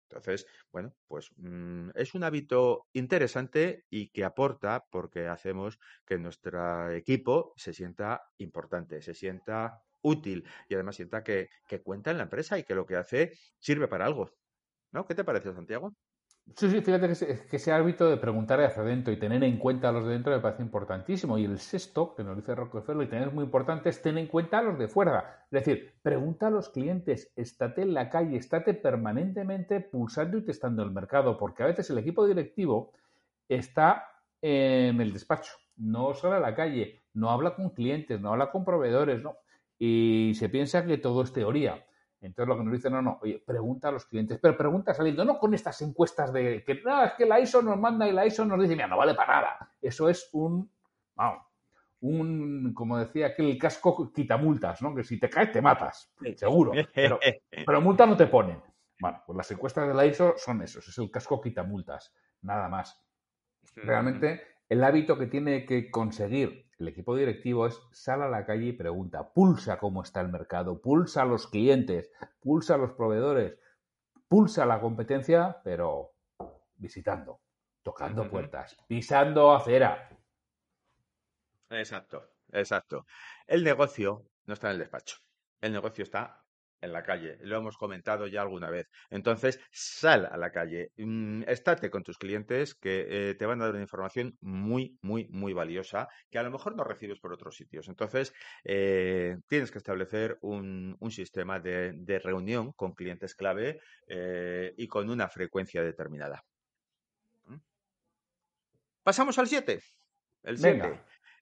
Entonces, 0.09 0.45
bueno, 0.71 0.93
pues 1.07 1.29
mm, 1.37 1.89
es 1.95 2.13
un 2.13 2.23
hábito 2.23 2.87
interesante 2.93 3.85
y 3.89 4.09
que 4.09 4.23
aporta 4.23 4.85
porque 4.91 5.27
hacemos 5.27 5.79
que 6.05 6.17
nuestro 6.19 6.91
equipo 6.91 7.53
se 7.57 7.73
sienta 7.73 8.21
importante, 8.37 9.01
se 9.01 9.13
sienta 9.13 9.81
útil 10.01 10.47
y 10.69 10.75
además 10.75 10.95
sienta 10.97 11.23
que, 11.23 11.49
que 11.67 11.81
cuenta 11.81 12.11
en 12.11 12.17
la 12.17 12.23
empresa 12.23 12.57
y 12.59 12.63
que 12.63 12.75
lo 12.75 12.85
que 12.85 12.95
hace 12.97 13.31
sirve 13.59 13.87
para 13.87 14.05
algo. 14.05 14.29
¿No? 14.91 15.05
¿Qué 15.05 15.15
te 15.15 15.23
parece, 15.25 15.53
Santiago? 15.53 15.95
Sí, 16.53 16.69
sí, 16.69 16.79
fíjate 16.79 17.07
que 17.07 17.55
ese, 17.57 17.71
hábito 17.73 18.07
de 18.09 18.17
preguntar 18.17 18.61
hacia 18.61 18.81
adentro 18.83 19.11
y 19.11 19.17
tener 19.17 19.43
en 19.43 19.57
cuenta 19.57 19.89
a 19.89 19.91
los 19.91 20.05
de 20.05 20.13
dentro 20.13 20.31
me 20.31 20.39
parece 20.39 20.61
importantísimo. 20.61 21.37
Y 21.37 21.43
el 21.45 21.59
sexto, 21.59 22.15
que 22.15 22.23
nos 22.23 22.37
dice 22.37 22.55
Rockefeller, 22.55 23.07
y 23.07 23.09
tener 23.09 23.31
muy 23.31 23.43
importante, 23.43 23.89
es 23.89 24.01
tener 24.01 24.23
en 24.23 24.27
cuenta 24.27 24.59
a 24.59 24.61
los 24.61 24.77
de 24.77 24.87
fuera. 24.87 25.45
Es 25.51 25.65
decir, 25.65 25.95
pregunta 26.01 26.47
a 26.47 26.49
los 26.51 26.69
clientes, 26.69 27.33
estate 27.35 27.81
en 27.81 27.93
la 27.93 28.09
calle, 28.09 28.37
estate 28.37 28.73
permanentemente 28.75 29.81
pulsando 29.81 30.37
y 30.37 30.45
testando 30.45 30.83
el 30.83 30.91
mercado, 30.91 31.37
porque 31.37 31.63
a 31.63 31.65
veces 31.65 31.89
el 31.89 31.97
equipo 31.97 32.25
directivo 32.25 32.93
está 33.49 34.07
en 34.41 35.01
el 35.01 35.11
despacho, 35.13 35.53
no 35.77 36.13
sale 36.13 36.35
a 36.35 36.39
la 36.39 36.55
calle, 36.55 37.03
no 37.13 37.31
habla 37.31 37.55
con 37.55 37.71
clientes, 37.71 38.21
no 38.21 38.31
habla 38.31 38.51
con 38.51 38.63
proveedores, 38.63 39.21
no. 39.21 39.35
Y 39.77 40.33
se 40.35 40.47
piensa 40.47 40.85
que 40.85 40.97
todo 40.97 41.23
es 41.23 41.33
teoría. 41.33 41.85
Entonces 42.21 42.47
lo 42.47 42.57
que 42.57 42.63
nos 42.63 42.73
dicen, 42.73 42.93
no, 42.93 43.01
no, 43.01 43.19
oye, 43.21 43.43
pregunta 43.45 43.89
a 43.89 43.91
los 43.91 44.05
clientes, 44.05 44.39
pero 44.41 44.57
pregunta 44.57 44.93
saliendo, 44.93 45.23
no 45.25 45.37
con 45.37 45.53
estas 45.53 45.81
encuestas 45.81 46.33
de 46.33 46.63
que, 46.63 46.81
no, 46.83 47.03
es 47.03 47.13
que 47.13 47.25
la 47.25 47.39
ISO 47.39 47.61
nos 47.61 47.77
manda 47.77 48.07
y 48.07 48.13
la 48.13 48.25
ISO 48.25 48.45
nos 48.45 48.59
dice, 48.59 48.75
mira, 48.75 48.87
no 48.87 48.97
vale 48.97 49.13
para 49.13 49.35
nada. 49.35 49.71
Eso 49.81 50.09
es 50.09 50.29
un, 50.33 50.69
vamos, 51.13 51.45
un, 52.01 52.73
como 52.73 52.97
decía 52.97 53.27
aquel 53.27 53.57
casco 53.57 54.11
quita 54.11 54.37
multas, 54.37 54.81
¿no? 54.81 54.95
Que 54.95 55.03
si 55.03 55.19
te 55.19 55.29
caes 55.29 55.51
te 55.51 55.61
matas, 55.61 56.11
seguro. 56.35 56.71
Pero, 56.93 57.19
pero 57.65 57.81
multa 57.81 58.05
no 58.05 58.17
te 58.17 58.27
ponen. 58.27 58.61
Bueno, 58.99 59.21
pues 59.25 59.35
las 59.35 59.51
encuestas 59.51 59.87
de 59.87 59.93
la 59.93 60.05
ISO 60.05 60.35
son 60.37 60.61
esos, 60.61 60.87
es 60.87 60.97
el 60.97 61.11
casco 61.11 61.41
quita 61.41 61.63
multas, 61.63 62.13
nada 62.41 62.69
más. 62.69 63.01
Realmente 63.75 64.41
el 64.69 64.83
hábito 64.83 65.17
que 65.17 65.27
tiene 65.27 65.65
que 65.65 65.91
conseguir 65.91 66.64
el 66.77 66.87
equipo 66.87 67.15
directivo 67.15 67.67
es 67.67 67.81
sal 67.91 68.21
a 68.21 68.29
la 68.29 68.45
calle 68.45 68.67
y 68.67 68.73
pregunta, 68.73 69.31
pulsa 69.33 69.77
cómo 69.77 70.03
está 70.03 70.21
el 70.21 70.29
mercado, 70.29 70.81
pulsa 70.81 71.21
a 71.21 71.25
los 71.25 71.47
clientes, 71.47 72.11
pulsa 72.39 72.75
a 72.75 72.77
los 72.77 72.93
proveedores, 72.93 73.57
pulsa 74.27 74.65
la 74.65 74.81
competencia, 74.81 75.61
pero 75.63 76.13
visitando, 76.75 77.39
tocando 77.81 78.29
puertas, 78.29 78.77
pisando 78.87 79.53
acera. 79.53 80.09
Exacto, 81.69 82.29
exacto. 82.51 83.05
El 83.47 83.63
negocio 83.63 84.29
no 84.45 84.53
está 84.53 84.67
en 84.67 84.73
el 84.73 84.79
despacho. 84.79 85.17
El 85.61 85.71
negocio 85.71 86.03
está 86.03 86.44
en 86.85 86.93
la 86.93 87.03
calle. 87.03 87.37
Lo 87.41 87.57
hemos 87.57 87.77
comentado 87.77 88.27
ya 88.27 88.41
alguna 88.41 88.69
vez. 88.69 88.89
Entonces, 89.09 89.59
sal 89.71 90.27
a 90.31 90.37
la 90.37 90.51
calle. 90.51 90.91
Mm, 90.97 91.43
estate 91.47 91.89
con 91.89 92.03
tus 92.03 92.17
clientes 92.17 92.75
que 92.75 93.07
eh, 93.09 93.35
te 93.35 93.45
van 93.45 93.61
a 93.61 93.65
dar 93.65 93.73
una 93.73 93.83
información 93.83 94.37
muy, 94.41 94.97
muy, 95.01 95.27
muy 95.29 95.53
valiosa 95.53 96.07
que 96.29 96.39
a 96.39 96.43
lo 96.43 96.51
mejor 96.51 96.75
no 96.75 96.83
recibes 96.83 97.19
por 97.19 97.33
otros 97.33 97.55
sitios. 97.55 97.87
Entonces, 97.89 98.33
eh, 98.63 99.37
tienes 99.47 99.71
que 99.71 99.77
establecer 99.77 100.37
un, 100.41 100.97
sistema 101.09 101.59
de, 101.59 102.19
reunión 102.23 102.73
con 102.73 102.93
clientes 102.93 103.35
clave 103.35 103.79
eh, 104.07 104.73
y 104.75 104.87
con 104.87 105.09
una 105.09 105.29
frecuencia 105.29 105.81
determinada. 105.81 106.43
¿Mm? 107.45 107.57
Pasamos 109.03 109.37
al 109.39 109.47
7. 109.47 109.79
El 110.43 110.57
7. 110.57 110.99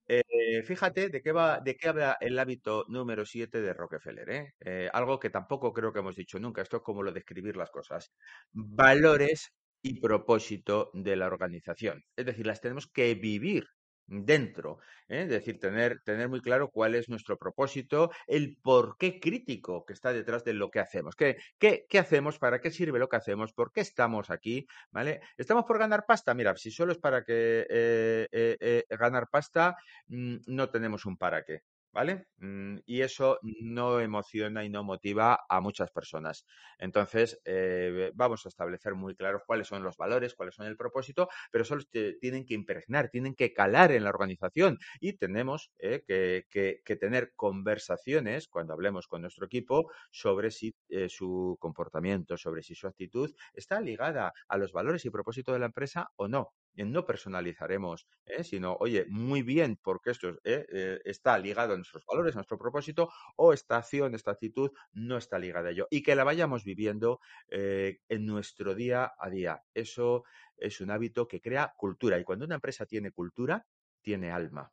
Eh, 0.08 0.62
fíjate 0.64 1.10
de 1.10 1.22
qué 1.22 1.32
va, 1.32 1.60
de 1.62 1.76
qué 1.78 1.88
habla 1.90 2.18
el 2.20 2.38
hábito 2.38 2.86
número 2.90 3.26
7 3.26 3.62
de 3.62 3.74
Rockefeller, 3.74 4.30
¿eh? 4.30 4.54
¿eh? 4.60 4.90
algo 4.94 5.20
que 5.20 5.30
tampoco 5.30 5.72
creo 5.74 5.94
que 5.94 6.00
hemos 6.00 6.16
dicho 6.16 6.40
nunca. 6.40 6.62
Esto 6.62 6.78
es 6.78 6.84
como 6.84 7.04
lo 7.04 7.12
de 7.12 7.24
las 7.56 7.72
cosas. 7.72 8.12
Valores 8.52 9.54
y 9.82 10.00
propósito 10.02 10.90
de 10.94 11.16
la 11.16 11.28
organización. 11.28 12.04
Es 12.16 12.26
decir, 12.26 12.46
las 12.48 12.62
tenemos 12.62 12.88
que 12.88 13.16
vivir 13.16 13.66
dentro. 14.08 14.80
¿eh? 15.08 15.24
Es 15.24 15.30
decir, 15.30 15.60
tener, 15.60 16.02
tener 16.04 16.30
muy 16.30 16.42
claro 16.42 16.70
cuál 16.70 16.96
es 16.96 17.10
nuestro 17.10 17.38
propósito, 17.38 18.12
el 18.28 18.58
por 18.62 18.98
qué 18.98 19.20
crítico 19.20 19.86
que 19.86 19.94
está 19.94 20.14
detrás 20.14 20.44
de 20.44 20.54
lo 20.54 20.70
que 20.70 20.80
hacemos. 20.80 21.16
¿Qué, 21.16 21.38
qué, 21.60 21.86
qué 21.90 22.00
hacemos? 22.00 22.40
¿Para 22.40 22.60
qué 22.62 22.72
sirve 22.72 23.00
lo 23.00 23.10
que 23.10 23.18
hacemos? 23.18 23.54
¿Por 23.54 23.72
qué 23.72 23.82
estamos 23.82 24.30
aquí? 24.30 24.68
¿Vale? 24.92 25.22
¿Estamos 25.38 25.66
por 25.66 25.80
ganar 25.80 26.06
pasta? 26.06 26.34
Mira, 26.34 26.56
si 26.56 26.72
solo 26.72 26.92
es 26.92 27.00
para 27.00 27.24
que 27.24 27.66
eh, 27.70 28.28
eh, 28.32 28.84
ganar 28.90 29.28
pasta, 29.30 29.76
mm, 30.08 30.38
no 30.48 30.70
tenemos 30.70 31.06
un 31.06 31.18
para 31.18 31.44
qué. 31.44 31.62
¿Vale? 31.94 32.26
Mm, 32.38 32.80
y 32.86 33.02
eso 33.02 33.40
no 33.42 34.00
emociona 34.00 34.66
y 34.66 34.70
no 34.70 34.84
motiva 34.84 35.40
a 35.48 35.62
muchas 35.62 35.92
personas. 35.92 36.46
Entonces, 36.80 37.40
eh, 37.46 38.12
vamos 38.16 38.46
a 38.46 38.50
establecer 38.50 38.96
muy 38.96 39.16
claro 39.16 39.44
cuáles 39.46 39.68
son 39.68 39.84
los 39.84 39.96
valores, 39.98 40.36
cuáles 40.36 40.56
son 40.56 40.66
el 40.66 40.76
propósito, 40.76 41.30
pero 41.52 41.64
solo 41.64 41.84
tienen 42.20 42.46
que 42.46 42.56
impregnar, 42.56 43.10
tienen 43.10 43.36
que 43.36 43.54
calar 43.54 43.92
en 43.92 44.04
la 44.04 44.10
organización 44.10 44.80
y 45.00 45.14
tenemos 45.14 45.72
eh, 45.80 46.04
que, 46.08 46.82
tener 47.00 47.34
conversaciones 47.36 48.48
cuando 48.48 48.74
hablemos 48.74 49.08
con 49.08 49.22
nuestro 49.22 49.46
equipo 49.46 49.92
sobre 50.12 50.52
si 50.52 50.76
eh, 50.90 51.10
su 51.10 51.58
comportamiento, 51.60 52.38
sobre 52.38 52.64
si 52.64 52.76
su 52.76 52.88
actitud 52.88 53.34
está 53.54 53.82
ligada 53.82 54.34
a 54.48 54.58
los 54.58 54.72
valores 54.72 55.06
y 55.06 55.10
propósito 55.10 55.54
de 55.54 55.60
la 55.60 55.66
empresa 55.68 56.12
o 56.16 56.28
no 56.28 56.54
no 56.76 57.06
personalizaremos, 57.06 58.08
¿eh? 58.26 58.44
sino, 58.44 58.76
oye, 58.80 59.06
muy 59.10 59.44
bien, 59.44 59.78
porque 59.82 60.12
esto 60.12 60.30
¿eh? 60.44 60.66
Eh, 60.70 61.00
está 61.06 61.38
ligado 61.38 61.74
a 61.74 61.78
nuestros 61.78 62.04
valores, 62.06 62.36
a 62.36 62.40
nuestro 62.40 62.58
propósito, 62.58 63.10
o 63.36 63.54
esta 63.54 63.78
acción, 63.78 64.16
esta 64.16 64.32
actitud 64.32 64.72
no 64.92 65.18
está 65.18 65.38
ligada 65.40 65.70
a 65.70 65.72
ello. 65.72 65.88
Y 65.92 66.02
que 66.02 66.16
la 66.16 66.24
vayamos 66.24 66.64
viviendo 66.64 67.20
en 67.50 68.26
nuestro 68.26 68.76
día 68.76 69.14
a 69.18 69.30
día. 69.30 69.64
Eso 69.74 70.24
es 70.58 70.82
un 70.82 70.92
hábito 70.92 71.28
que 71.28 71.42
crea 71.42 71.74
cultura. 71.78 72.18
Y 72.20 72.24
cuando 72.24 72.46
una 72.46 72.56
empresa 72.56 72.86
tiene 72.86 73.12
cultura, 73.12 73.66
tiene 74.02 74.32
alma. 74.32 74.72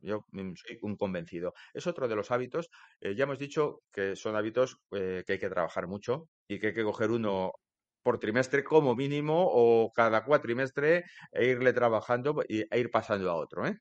Yo 0.00 0.24
mm, 0.32 0.54
soy 0.54 0.78
un 0.82 0.96
convencido. 0.96 1.54
Es 1.74 1.86
otro 1.86 2.08
de 2.08 2.16
los 2.16 2.30
hábitos. 2.30 2.70
ya 3.00 3.24
hemos 3.24 3.38
dicho 3.38 3.82
que 3.92 4.16
son 4.16 4.36
hábitos 4.36 4.78
que 4.90 5.24
hay 5.28 5.38
que 5.38 5.50
trabajar 5.50 5.86
mucho 5.86 6.28
y 6.48 6.58
que 6.58 6.68
hay 6.68 6.74
que 6.74 6.84
coger 6.84 7.10
uno 7.10 7.52
por 8.04 8.18
trimestre 8.18 8.62
como 8.62 8.94
mínimo 8.94 9.48
o 9.50 9.90
cada 9.92 10.24
cuatrimestre 10.24 11.06
e 11.32 11.46
irle 11.46 11.72
trabajando 11.72 12.44
e 12.48 12.78
ir 12.78 12.90
pasando 12.90 13.30
a 13.30 13.34
otro. 13.34 13.66
¿eh? 13.66 13.80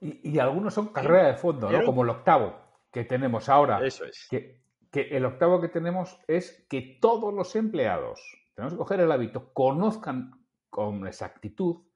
Y, 0.00 0.38
algunos 0.38 0.74
son 0.74 0.88
carrera 0.88 1.28
de 1.28 1.34
fondo, 1.34 1.70
¿no? 1.70 1.84
Como 1.84 2.02
el 2.02 2.10
octavo 2.10 2.56
que 2.92 3.04
tenemos 3.04 3.48
ahora. 3.48 3.80
Eso 3.84 4.04
es. 4.04 4.26
Que, 4.28 4.60
que 4.90 5.16
el 5.16 5.24
octavo 5.24 5.60
que 5.60 5.68
tenemos 5.68 6.18
es 6.26 6.66
que 6.68 6.98
todos 7.00 7.32
los 7.32 7.56
empleados, 7.56 8.20
tenemos 8.54 8.74
que 8.74 8.78
coger 8.78 9.00
el 9.00 9.12
hábito, 9.12 9.52
conozcan 9.52 10.32
con 10.68 11.06
exactitud 11.06 11.88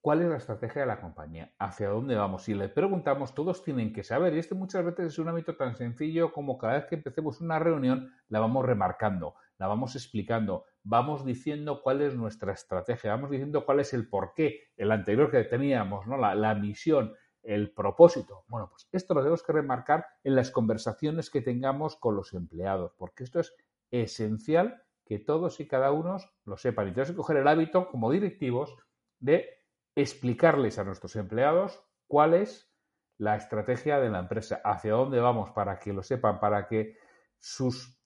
cuál 0.00 0.22
es 0.22 0.28
la 0.28 0.36
estrategia 0.36 0.82
de 0.82 0.86
la 0.86 1.00
compañía, 1.00 1.52
hacia 1.58 1.88
dónde 1.88 2.16
vamos. 2.16 2.44
Si 2.44 2.54
le 2.54 2.68
preguntamos, 2.68 3.34
todos 3.34 3.62
tienen 3.62 3.92
que 3.92 4.04
saber. 4.04 4.34
Y 4.34 4.38
este 4.38 4.54
muchas 4.54 4.84
veces 4.84 5.06
es 5.06 5.18
un 5.18 5.28
hábito 5.28 5.56
tan 5.56 5.76
sencillo 5.76 6.32
como 6.32 6.56
cada 6.56 6.74
vez 6.74 6.86
que 6.86 6.94
empecemos 6.96 7.40
una 7.40 7.58
reunión 7.58 8.12
la 8.28 8.40
vamos 8.40 8.64
remarcando, 8.64 9.34
la 9.58 9.66
vamos 9.66 9.96
explicando, 9.96 10.64
vamos 10.88 11.24
diciendo 11.24 11.82
cuál 11.82 12.00
es 12.00 12.14
nuestra 12.14 12.54
estrategia, 12.54 13.10
vamos 13.10 13.30
diciendo 13.30 13.66
cuál 13.66 13.80
es 13.80 13.92
el 13.92 14.08
porqué, 14.08 14.70
el 14.76 14.90
anterior 14.90 15.30
que 15.30 15.44
teníamos, 15.44 16.06
¿no? 16.06 16.16
la, 16.16 16.54
misión, 16.54 17.14
el 17.42 17.72
propósito. 17.72 18.44
Bueno, 18.48 18.70
pues 18.70 18.88
esto 18.90 19.12
lo 19.12 19.20
tenemos 19.20 19.42
que 19.42 19.52
remarcar 19.52 20.06
en 20.24 20.34
las 20.34 20.50
conversaciones 20.50 21.28
que 21.28 21.42
tengamos 21.42 21.96
con 21.96 22.16
los 22.16 22.32
empleados, 22.32 22.94
porque 22.96 23.24
esto 23.24 23.40
es 23.40 23.54
esencial 23.90 24.82
que 25.04 25.18
todos 25.18 25.60
y 25.60 25.68
cada 25.68 25.92
uno 25.92 26.16
lo 26.46 26.56
sepan. 26.56 26.88
Y 26.88 26.92
tenemos 26.92 27.10
que 27.10 27.16
coger 27.16 27.36
el 27.36 27.48
hábito 27.48 27.88
como 27.88 28.10
directivos 28.10 28.74
de 29.20 29.46
explicarles 29.94 30.78
a 30.78 30.84
nuestros 30.84 31.16
empleados 31.16 31.82
cuál 32.06 32.32
es 32.32 32.72
la 33.18 33.36
estrategia 33.36 34.00
de 34.00 34.08
la 34.08 34.20
empresa, 34.20 34.62
hacia 34.64 34.92
dónde 34.92 35.20
vamos, 35.20 35.50
para 35.50 35.78
que 35.78 35.92
lo 35.92 36.02
sepan, 36.02 36.40
para 36.40 36.66
que 36.66 36.96
sus 37.38 37.97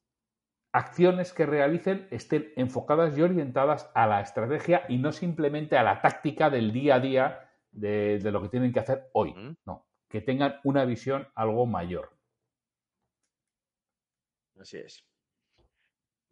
acciones 0.73 1.33
que 1.33 1.47
realicen 1.47 2.09
estén 2.11 2.53
enfocadas 2.57 3.17
y 3.17 3.23
orientadas 3.23 3.91
a 3.95 4.07
la 4.07 4.21
estrategia 4.21 4.85
y 4.89 4.99
no 4.99 5.13
simplemente 5.13 5.77
a 5.77 5.83
la 5.83 6.01
táctica 6.01 6.51
del 6.51 6.73
día 6.73 6.97
a 6.97 7.01
día 7.01 7.51
de, 7.71 8.21
lo 8.25 8.43
que 8.43 8.49
tienen 8.49 8.73
que 8.73 8.81
hacer 8.81 9.11
hoy. 9.13 9.35
No, 9.67 9.87
que 10.09 10.21
tengan 10.21 10.61
una 10.65 10.85
visión 10.85 11.29
algo 11.35 11.67
mayor. 11.67 12.17
Así 14.59 14.79
es. 14.79 15.05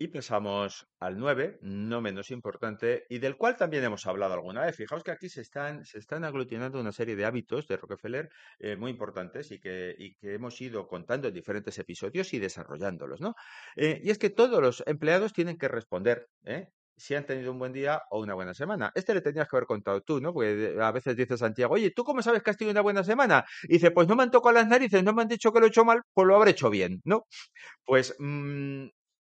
Y 0.02 0.08
pasamos 0.08 0.88
al 0.98 1.18
9, 1.18 1.58
no 1.60 2.00
menos 2.00 2.30
importante, 2.30 3.04
y 3.10 3.18
del 3.18 3.36
cual 3.36 3.58
también 3.58 3.84
hemos 3.84 4.06
hablado 4.06 4.32
alguna 4.32 4.64
vez. 4.64 4.74
Fijaos 4.74 5.04
que 5.04 5.10
aquí 5.10 5.28
se 5.28 5.42
están, 5.42 5.84
se 5.84 5.98
están 5.98 6.24
aglutinando 6.24 6.80
una 6.80 6.90
serie 6.90 7.16
de 7.16 7.26
hábitos 7.26 7.68
de 7.68 7.76
Rockefeller 7.76 8.30
eh, 8.60 8.76
muy 8.76 8.92
importantes 8.92 9.52
y 9.52 9.60
que, 9.60 9.94
y 9.98 10.14
que, 10.14 10.32
hemos 10.32 10.58
ido 10.62 10.88
contando 10.88 11.28
en 11.28 11.34
diferentes 11.34 11.78
episodios 11.78 12.32
y 12.32 12.38
desarrollándolos. 12.38 13.20
¿no? 13.20 13.34
Eh, 13.76 14.00
y 14.02 14.08
es 14.08 14.16
que 14.16 14.30
todos 14.30 14.62
los 14.62 14.82
empleados 14.86 15.34
tienen 15.34 15.58
que 15.58 15.68
responder 15.68 16.28
¿eh? 16.46 16.70
si 16.96 17.14
han 17.14 17.26
tenido 17.26 17.52
un 17.52 17.58
buen 17.58 17.74
día 17.74 18.00
o 18.10 18.22
una 18.22 18.32
buena 18.32 18.54
semana. 18.54 18.92
Este 18.94 19.12
le 19.12 19.20
tenías 19.20 19.48
que 19.48 19.56
haber 19.56 19.66
contado 19.66 20.00
tú, 20.00 20.18
¿no? 20.18 20.32
Porque 20.32 20.78
a 20.80 20.92
veces 20.92 21.14
dice 21.14 21.36
Santiago, 21.36 21.74
oye, 21.74 21.90
¿tú 21.90 22.04
cómo 22.04 22.22
sabes 22.22 22.42
que 22.42 22.48
has 22.48 22.56
tenido 22.56 22.72
una 22.72 22.80
buena 22.80 23.04
semana? 23.04 23.44
Y 23.64 23.74
dice, 23.74 23.90
pues 23.90 24.08
no 24.08 24.16
me 24.16 24.22
han 24.22 24.30
tocado 24.30 24.54
las 24.54 24.66
narices, 24.66 25.04
no 25.04 25.12
me 25.12 25.20
han 25.20 25.28
dicho 25.28 25.52
que 25.52 25.60
lo 25.60 25.66
he 25.66 25.68
hecho 25.68 25.84
mal, 25.84 26.00
pues 26.14 26.26
lo 26.26 26.36
habré 26.36 26.52
hecho 26.52 26.70
bien, 26.70 27.02
¿no? 27.04 27.26
Pues 27.84 28.16
mmm, 28.18 28.86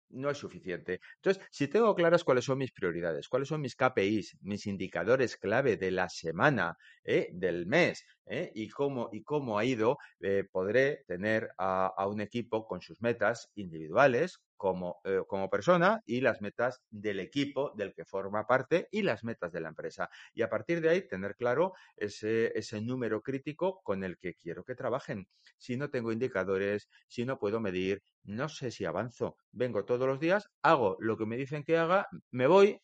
no 0.09 0.29
es 0.29 0.37
suficiente. 0.37 0.99
Entonces, 1.15 1.43
si 1.51 1.67
tengo 1.67 1.95
claras 1.95 2.23
cuáles 2.23 2.45
son 2.45 2.59
mis 2.59 2.71
prioridades, 2.71 3.27
cuáles 3.27 3.47
son 3.49 3.61
mis 3.61 3.75
KPIs, 3.75 4.37
mis 4.41 4.67
indicadores 4.67 5.37
clave 5.37 5.77
de 5.77 5.91
la 5.91 6.09
semana, 6.09 6.75
¿eh? 7.03 7.29
del 7.33 7.65
mes, 7.65 8.03
¿eh? 8.25 8.51
y, 8.55 8.69
cómo, 8.69 9.09
y 9.11 9.23
cómo 9.23 9.57
ha 9.57 9.65
ido, 9.65 9.97
eh, 10.19 10.43
podré 10.51 11.03
tener 11.07 11.49
a, 11.57 11.87
a, 11.97 12.07
un 12.07 12.21
equipo 12.21 12.65
con 12.65 12.81
sus 12.81 13.01
metas 13.01 13.49
individuales 13.55 14.39
como, 14.57 14.99
eh, 15.05 15.21
como 15.27 15.49
persona 15.49 16.01
y 16.05 16.21
las 16.21 16.41
metas 16.41 16.81
del 16.89 17.19
equipo 17.19 17.71
del 17.75 17.93
que 17.93 18.05
forma 18.05 18.45
parte 18.45 18.87
y 18.91 19.03
las 19.03 19.23
metas 19.23 19.51
de 19.51 19.61
la 19.61 19.69
empresa. 19.69 20.09
Y 20.33 20.41
a 20.41 20.49
partir 20.49 20.81
de 20.81 20.89
ahí, 20.89 21.07
tener 21.07 21.35
claro 21.35 21.73
ese, 21.95 22.57
ese 22.57 22.81
número 22.81 23.21
crítico 23.21 23.81
con 23.83 24.03
el 24.03 24.17
que 24.17 24.33
quiero 24.35 24.63
que 24.63 24.75
trabajen. 24.75 25.27
Si 25.57 25.77
no 25.77 25.89
tengo 25.89 26.11
indicadores, 26.11 26.89
si 27.07 27.25
no 27.25 27.39
puedo 27.39 27.59
medir, 27.59 28.03
no 28.23 28.49
sé 28.49 28.71
si 28.71 28.85
avanzo. 28.85 29.37
Vengo 29.51 29.85
todos 29.85 30.07
los 30.07 30.19
días, 30.19 30.49
hago 30.61 30.97
lo 30.99 31.17
que 31.17 31.25
me 31.25 31.37
dicen 31.37 31.63
que 31.63 31.77
haga, 31.77 32.07
me 32.31 32.47
voy 32.47 32.81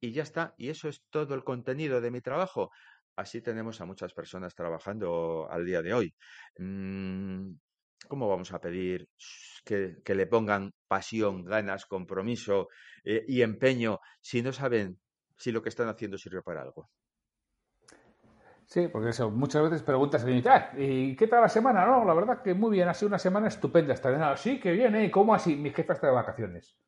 y 0.00 0.12
ya 0.12 0.22
está. 0.22 0.54
Y 0.58 0.68
eso 0.70 0.88
es 0.88 1.04
todo 1.10 1.34
el 1.34 1.44
contenido 1.44 2.00
de 2.00 2.10
mi 2.10 2.20
trabajo. 2.20 2.70
Así 3.16 3.42
tenemos 3.42 3.80
a 3.80 3.86
muchas 3.86 4.14
personas 4.14 4.54
trabajando 4.54 5.48
al 5.50 5.66
día 5.66 5.82
de 5.82 5.94
hoy. 5.94 6.14
Mm, 6.58 7.52
¿Cómo 8.08 8.28
vamos 8.28 8.52
a 8.52 8.60
pedir 8.60 9.08
que, 9.64 9.96
que 10.04 10.14
le 10.14 10.26
pongan 10.26 10.72
pasión, 10.88 11.44
ganas, 11.44 11.86
compromiso 11.86 12.68
eh, 13.04 13.24
y 13.26 13.42
empeño 13.42 14.00
si 14.20 14.42
no 14.42 14.52
saben 14.52 14.98
si 15.36 15.52
lo 15.52 15.62
que 15.62 15.68
están 15.68 15.88
haciendo 15.88 16.18
sirve 16.18 16.42
para 16.42 16.62
algo? 16.62 16.90
Sí, 18.66 18.88
porque 18.88 19.10
eso, 19.10 19.30
muchas 19.30 19.62
veces 19.64 19.82
preguntas 19.82 20.24
ah, 20.46 20.72
y 20.78 21.14
qué 21.14 21.26
tal 21.26 21.42
la 21.42 21.48
semana? 21.50 21.84
No, 21.84 22.06
la 22.06 22.14
verdad 22.14 22.42
que 22.42 22.54
muy 22.54 22.70
bien, 22.70 22.88
ha 22.88 22.94
sido 22.94 23.08
una 23.08 23.18
semana 23.18 23.48
estupenda. 23.48 23.92
Está 23.92 24.34
sí, 24.38 24.58
que 24.58 24.72
viene, 24.72 25.04
¿eh? 25.04 25.10
¿cómo 25.10 25.34
así? 25.34 25.56
Mi 25.56 25.70
jefe 25.70 25.92
está 25.92 26.06
de 26.06 26.14
vacaciones. 26.14 26.78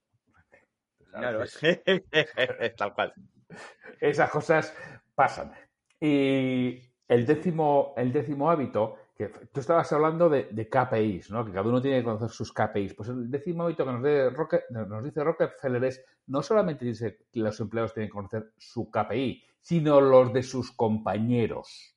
Claro, 1.10 1.44
tal 2.78 2.94
cual. 2.94 3.12
Esas 4.00 4.30
cosas 4.30 4.74
pasan. 5.14 5.52
Y 6.00 6.80
el 7.06 7.26
décimo, 7.26 7.92
el 7.98 8.12
décimo 8.12 8.50
hábito, 8.50 8.96
que 9.14 9.28
tú 9.28 9.60
estabas 9.60 9.92
hablando 9.92 10.28
de, 10.28 10.68
KPIs, 10.68 11.30
¿no? 11.30 11.44
Que 11.44 11.52
cada 11.52 11.68
uno 11.68 11.80
tiene 11.80 11.98
que 11.98 12.04
conocer 12.04 12.30
sus 12.30 12.52
KPIs. 12.52 12.94
Pues 12.94 13.08
el 13.08 13.30
décimo 13.30 13.62
hábito 13.62 13.84
que 13.86 14.62
nos, 14.70 15.04
dice 15.04 15.22
Rockefeller 15.22 15.84
es 15.84 16.04
no 16.26 16.42
solamente 16.42 16.84
dice 16.84 17.18
que 17.30 17.40
los 17.40 17.58
empleados 17.60 17.94
tienen 17.94 18.08
que 18.08 18.14
conocer 18.14 18.52
su 18.56 18.90
KPI, 18.90 19.44
sino 19.60 20.00
los 20.00 20.32
de 20.32 20.42
sus 20.42 20.72
compañeros. 20.72 21.96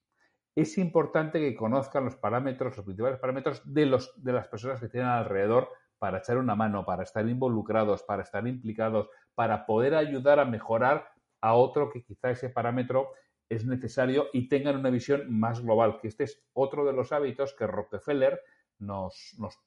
Es 0.56 0.78
importante 0.78 1.40
que 1.40 1.56
conozcan 1.56 2.06
los 2.06 2.16
parámetros, 2.16 2.78
los 2.78 2.86
principales 2.86 3.20
parámetros 3.20 3.62
de 3.66 3.86
las 3.86 4.48
personas 4.48 4.80
que 4.80 4.90
tienen 4.90 5.10
alrededor 5.10 5.70
para 5.98 6.20
echar 6.20 6.38
una 6.38 6.56
mano, 6.56 6.86
para 6.86 7.04
estar 7.04 7.28
involucrados, 7.28 8.04
para 8.04 8.24
estar 8.24 8.48
implicados, 8.48 9.10
para 9.34 9.66
poder 9.66 9.96
ayudar 9.96 10.40
a 10.40 10.46
mejorar 10.46 11.10
a 11.42 11.54
otro 11.54 11.90
que 11.90 12.04
quizá 12.04 12.32
ese 12.32 12.50
parámetro 12.50 13.12
es 13.50 13.66
necesario 13.66 14.28
y 14.34 14.50
tengan 14.50 14.78
una 14.78 14.90
visión 14.90 15.26
más 15.30 15.62
global, 15.62 16.00
que 16.00 16.08
este 16.08 16.26
es 16.26 16.44
otro 16.54 16.86
de 16.86 16.94
los 16.94 17.12
hábitos 17.12 17.54
que 17.54 17.68
Rockefeller 17.68 18.42
nos, 18.80 19.36
nos 19.40 19.60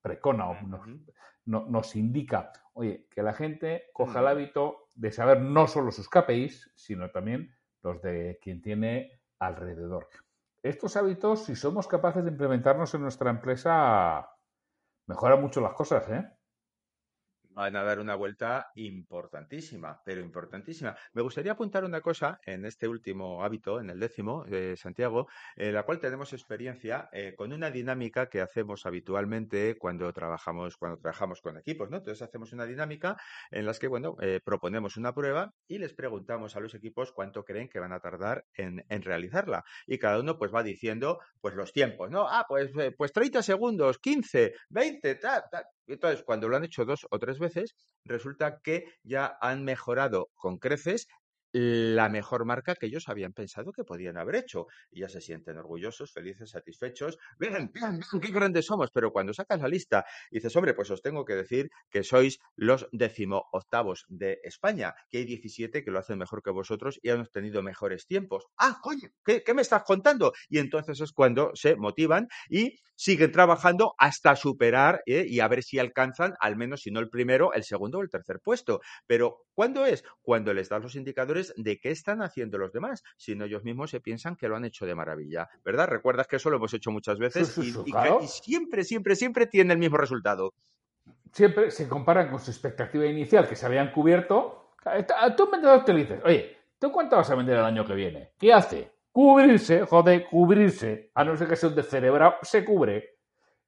precona 0.00 0.48
o 0.50 0.62
nos, 0.62 0.86
no, 1.44 1.66
nos 1.66 1.96
indica, 1.96 2.52
oye, 2.74 3.06
que 3.10 3.22
la 3.22 3.32
gente 3.32 3.90
coja 3.92 4.20
el 4.20 4.28
hábito 4.28 4.90
de 4.94 5.12
saber 5.12 5.40
no 5.40 5.66
solo 5.66 5.90
sus 5.90 6.08
KPIs, 6.08 6.72
sino 6.74 7.10
también 7.10 7.54
los 7.82 8.00
de 8.02 8.38
quien 8.40 8.62
tiene 8.62 9.20
alrededor. 9.38 10.08
Estos 10.62 10.96
hábitos, 10.96 11.44
si 11.44 11.54
somos 11.54 11.86
capaces 11.86 12.24
de 12.24 12.30
implementarnos 12.30 12.94
en 12.94 13.02
nuestra 13.02 13.30
empresa, 13.30 14.28
mejoran 15.06 15.40
mucho 15.40 15.60
las 15.60 15.74
cosas, 15.74 16.08
¿eh? 16.08 16.35
Van 17.56 17.74
a 17.74 17.82
dar 17.82 17.98
una 18.00 18.14
vuelta 18.14 18.70
importantísima, 18.74 20.02
pero 20.04 20.20
importantísima. 20.20 20.94
Me 21.14 21.22
gustaría 21.22 21.52
apuntar 21.52 21.84
una 21.84 22.02
cosa 22.02 22.38
en 22.44 22.66
este 22.66 22.86
último 22.86 23.42
hábito, 23.42 23.80
en 23.80 23.88
el 23.88 23.98
décimo 23.98 24.44
de 24.44 24.76
Santiago, 24.76 25.26
en 25.56 25.72
la 25.72 25.84
cual 25.84 25.98
tenemos 25.98 26.34
experiencia 26.34 27.08
eh, 27.12 27.34
con 27.34 27.54
una 27.54 27.70
dinámica 27.70 28.28
que 28.28 28.42
hacemos 28.42 28.84
habitualmente 28.84 29.78
cuando 29.78 30.12
trabajamos, 30.12 30.76
cuando 30.76 30.98
trabajamos 30.98 31.40
con 31.40 31.56
equipos, 31.56 31.88
¿no? 31.88 31.96
Entonces 31.96 32.20
hacemos 32.20 32.52
una 32.52 32.66
dinámica 32.66 33.16
en 33.50 33.64
las 33.64 33.78
que, 33.78 33.88
bueno, 33.88 34.16
eh, 34.20 34.40
proponemos 34.44 34.98
una 34.98 35.14
prueba 35.14 35.54
y 35.66 35.78
les 35.78 35.94
preguntamos 35.94 36.56
a 36.56 36.60
los 36.60 36.74
equipos 36.74 37.10
cuánto 37.10 37.42
creen 37.42 37.70
que 37.70 37.80
van 37.80 37.92
a 37.94 38.00
tardar 38.00 38.44
en, 38.52 38.84
en 38.90 39.00
realizarla. 39.00 39.64
Y 39.86 39.96
cada 39.98 40.20
uno 40.20 40.36
pues 40.36 40.54
va 40.54 40.62
diciendo 40.62 41.20
pues 41.40 41.54
los 41.54 41.72
tiempos, 41.72 42.10
¿no? 42.10 42.28
Ah, 42.28 42.44
pues, 42.46 42.70
eh, 42.76 42.92
pues 42.94 43.12
30 43.12 43.42
segundos, 43.42 43.98
15, 43.98 44.52
20, 44.68 45.14
tal, 45.14 45.44
tal. 45.86 45.94
Entonces, 45.94 46.24
cuando 46.24 46.48
lo 46.48 46.56
han 46.56 46.64
hecho 46.64 46.84
dos 46.84 47.06
o 47.10 47.18
tres 47.18 47.38
veces, 47.38 47.74
resulta 48.04 48.60
que 48.60 48.84
ya 49.02 49.36
han 49.40 49.64
mejorado 49.64 50.28
con 50.34 50.58
creces 50.58 51.06
la 51.58 52.10
mejor 52.10 52.44
marca 52.44 52.74
que 52.74 52.86
ellos 52.86 53.08
habían 53.08 53.32
pensado 53.32 53.72
que 53.72 53.82
podían 53.82 54.18
haber 54.18 54.36
hecho. 54.36 54.66
Y 54.90 55.00
ya 55.00 55.08
se 55.08 55.22
sienten 55.22 55.56
orgullosos, 55.56 56.12
felices, 56.12 56.50
satisfechos. 56.50 57.16
Bien, 57.38 57.70
bien, 57.72 57.72
bien, 57.72 58.00
qué 58.20 58.30
grandes 58.30 58.66
somos. 58.66 58.90
Pero 58.92 59.10
cuando 59.10 59.32
sacas 59.32 59.60
la 59.60 59.68
lista 59.68 60.04
dices, 60.30 60.54
hombre, 60.54 60.74
pues 60.74 60.90
os 60.90 61.00
tengo 61.00 61.24
que 61.24 61.34
decir 61.34 61.70
que 61.90 62.02
sois 62.02 62.38
los 62.56 62.86
décimo 62.92 63.46
octavos 63.52 64.04
de 64.08 64.38
España, 64.42 64.94
que 65.08 65.18
hay 65.18 65.24
17 65.24 65.82
que 65.82 65.90
lo 65.90 65.98
hacen 65.98 66.18
mejor 66.18 66.42
que 66.42 66.50
vosotros 66.50 66.98
y 67.02 67.08
han 67.08 67.20
obtenido 67.20 67.62
mejores 67.62 68.06
tiempos. 68.06 68.44
Ah, 68.58 68.78
coño, 68.82 69.08
¿qué, 69.24 69.42
qué 69.42 69.54
me 69.54 69.62
estás 69.62 69.82
contando? 69.84 70.32
Y 70.50 70.58
entonces 70.58 71.00
es 71.00 71.12
cuando 71.12 71.52
se 71.54 71.76
motivan 71.76 72.28
y 72.50 72.78
siguen 72.96 73.30
trabajando 73.30 73.94
hasta 73.98 74.34
superar 74.36 75.02
¿eh? 75.06 75.24
y 75.28 75.40
a 75.40 75.48
ver 75.48 75.62
si 75.62 75.78
alcanzan, 75.78 76.34
al 76.40 76.56
menos 76.56 76.80
si 76.82 76.90
no 76.90 77.00
el 77.00 77.10
primero, 77.10 77.52
el 77.52 77.62
segundo 77.62 77.98
o 77.98 78.02
el 78.02 78.10
tercer 78.10 78.40
puesto. 78.42 78.80
Pero, 79.06 79.44
¿cuándo 79.54 79.86
es? 79.86 80.02
Cuando 80.22 80.52
les 80.54 80.68
das 80.68 80.82
los 80.82 80.96
indicadores 80.96 81.45
de 81.56 81.78
qué 81.78 81.90
están 81.90 82.22
haciendo 82.22 82.58
los 82.58 82.72
demás, 82.72 83.02
sino 83.16 83.44
ellos 83.44 83.64
mismos 83.64 83.90
se 83.90 84.00
piensan 84.00 84.36
que 84.36 84.48
lo 84.48 84.56
han 84.56 84.64
hecho 84.64 84.86
de 84.86 84.94
maravilla, 84.94 85.48
¿verdad? 85.64 85.88
Recuerdas 85.88 86.26
que 86.26 86.36
eso 86.36 86.50
lo 86.50 86.56
hemos 86.56 86.72
hecho 86.74 86.90
muchas 86.90 87.18
veces 87.18 87.48
Sí, 87.48 87.62
sí, 87.62 87.68
y, 87.68 87.72
sí, 87.72 87.82
y 87.86 87.90
claro. 87.92 88.18
que- 88.18 88.24
y 88.24 88.28
siempre, 88.28 88.84
siempre, 88.84 89.14
siempre 89.14 89.46
tiene 89.46 89.72
el 89.72 89.78
mismo 89.78 89.96
resultado. 89.96 90.52
Siempre 91.32 91.70
se 91.70 91.88
comparan 91.88 92.30
con 92.30 92.40
su 92.40 92.50
expectativa 92.50 93.04
inicial 93.06 93.48
que 93.48 93.56
se 93.56 93.66
habían 93.66 93.92
cubierto. 93.92 94.70
Tú 95.36 95.44
un 95.44 95.50
vendedor 95.50 95.84
te 95.84 95.92
dices, 95.92 96.20
oye, 96.24 96.56
¿tú 96.78 96.90
cuánto 96.92 97.16
vas 97.16 97.30
a 97.30 97.34
vender 97.34 97.58
el 97.58 97.64
año 97.64 97.84
que 97.84 97.94
viene? 97.94 98.32
¿Qué 98.38 98.52
hace? 98.52 98.90
Cubrirse, 99.12 99.84
joder, 99.86 100.26
cubrirse. 100.26 101.10
A 101.14 101.24
no 101.24 101.36
ser 101.36 101.48
que 101.48 101.56
sea 101.56 101.68
un 101.70 101.74
descerebrado, 101.74 102.34
se 102.42 102.64
cubre. 102.64 103.16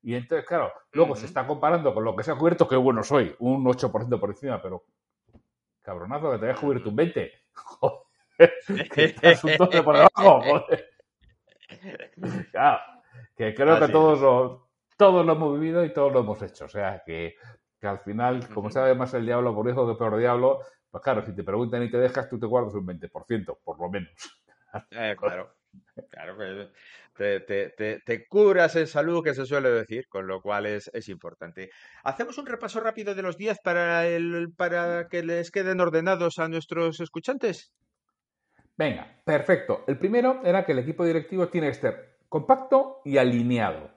Y 0.03 0.15
entonces, 0.15 0.47
claro, 0.47 0.73
luego 0.93 1.17
se 1.17 1.27
está 1.27 1.47
comparando 1.47 1.93
con 1.93 2.05
lo 2.05 2.15
que 2.15 2.23
se 2.23 2.31
ha 2.31 2.37
cubierto, 2.37 2.69
que 2.69 2.77
bueno 2.77 3.03
soy, 3.03 3.35
un 3.41 3.65
8% 3.67 4.21
por 4.21 4.31
encima, 4.31 4.63
pero 4.63 4.85
cabronazo 5.89 6.33
que 6.33 6.39
te 6.39 6.45
hayas 6.47 6.61
cubierto 6.61 6.91
un 6.91 6.97
20. 6.97 7.33
Joder, 7.55 8.03
que 8.93 9.05
estás 9.05 9.43
un 9.43 9.57
12 9.57 9.83
por 9.83 9.97
debajo, 9.97 10.41
joder. 10.43 10.91
Claro, 12.51 12.79
que 13.35 13.55
creo 13.55 13.75
Así 13.75 13.87
que 13.87 13.93
todos 13.93 14.21
lo, 14.21 14.69
todos 14.97 15.25
lo 15.25 15.33
hemos 15.33 15.59
vivido 15.59 15.85
y 15.85 15.93
todos 15.93 16.13
lo 16.13 16.21
hemos 16.21 16.43
hecho. 16.43 16.67
O 16.67 16.69
sea, 16.69 17.03
que, 17.05 17.37
que 17.81 17.87
al 17.87 18.01
final, 18.01 18.49
como 18.51 18.71
sabe 18.71 18.95
más 18.95 19.15
el 19.15 19.25
diablo 19.25 19.55
por 19.55 19.69
hijo 19.69 19.89
que 19.89 19.99
peor 19.99 20.19
diablo, 20.19 20.61
pues 20.91 21.03
claro, 21.03 21.25
si 21.25 21.35
te 21.35 21.43
preguntan 21.43 21.83
y 21.83 21.91
te 21.91 21.99
dejas, 21.99 22.29
tú 22.29 22.39
te 22.39 22.47
guardas 22.47 22.75
un 22.75 22.87
20%, 22.87 23.59
por 23.65 23.81
lo 23.81 23.89
menos. 23.89 24.13
Eh, 24.91 25.17
claro, 25.19 25.55
claro 26.11 26.37
que 26.37 26.71
te, 27.19 27.41
te- 27.41 27.71
te- 27.77 28.01
te 28.05 28.27
curas 28.29 28.77
en 28.77 28.87
salud, 28.87 29.23
que 29.25 29.35
se 29.35 29.45
suele 29.47 29.71
decir, 29.71 30.05
con 30.09 30.27
lo 30.27 30.41
cual 30.41 30.67
es, 30.67 30.91
es 30.95 31.09
importante. 31.09 31.71
Hacemos 32.05 32.39
un 32.39 32.47
repaso 32.47 32.81
rápido 32.81 33.15
de 33.15 33.23
los 33.23 33.37
10 33.37 33.59
para, 33.63 34.07
el, 34.07 34.49
para 34.57 35.09
que 35.09 35.23
les 35.23 35.51
queden 35.51 35.81
ordenados 35.81 36.39
a 36.39 36.49
nuestros 36.49 37.01
escuchantes. 37.01 37.73
Venga, 38.79 39.21
perfecto. 39.27 39.85
El 39.87 39.99
primero 39.99 40.41
era 40.43 40.65
que 40.65 40.73
el 40.73 40.79
equipo 40.79 41.05
directivo 41.05 41.49
tiene 41.51 41.67
que 41.67 41.73
estar 41.73 42.17
compacto 42.31 43.03
y 43.05 43.19
alineado. 43.19 43.91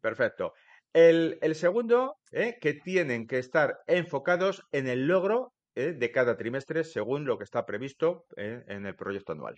Perfecto. 0.00 0.52
El, 0.92 1.38
el 1.42 1.54
segundo, 1.54 2.16
eh, 2.32 2.56
que 2.60 2.74
tienen 2.74 3.26
que 3.26 3.38
estar 3.38 3.78
enfocados 3.86 4.62
en 4.72 4.88
el 4.88 5.06
logro 5.06 5.52
eh, 5.74 5.92
de 5.92 6.10
cada 6.10 6.36
trimestre 6.36 6.84
según 6.84 7.24
lo 7.26 7.38
que 7.38 7.44
está 7.44 7.64
previsto 7.66 8.24
eh, 8.36 8.64
en 8.66 8.86
el 8.86 8.96
proyecto 8.96 9.32
anual. 9.32 9.56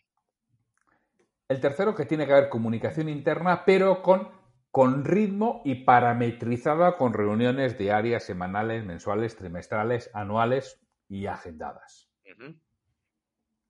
El 1.52 1.60
tercero, 1.60 1.94
que 1.94 2.06
tiene 2.06 2.26
que 2.26 2.32
haber 2.32 2.48
comunicación 2.48 3.08
interna, 3.08 3.64
pero 3.64 4.02
con 4.02 4.42
con 4.72 5.04
ritmo 5.04 5.60
y 5.66 5.84
parametrizada 5.84 6.96
con 6.96 7.12
reuniones 7.12 7.76
diarias, 7.76 8.24
semanales, 8.24 8.86
mensuales, 8.86 9.36
trimestrales, 9.36 10.10
anuales 10.14 10.80
y 11.08 11.26
agendadas. 11.26 12.08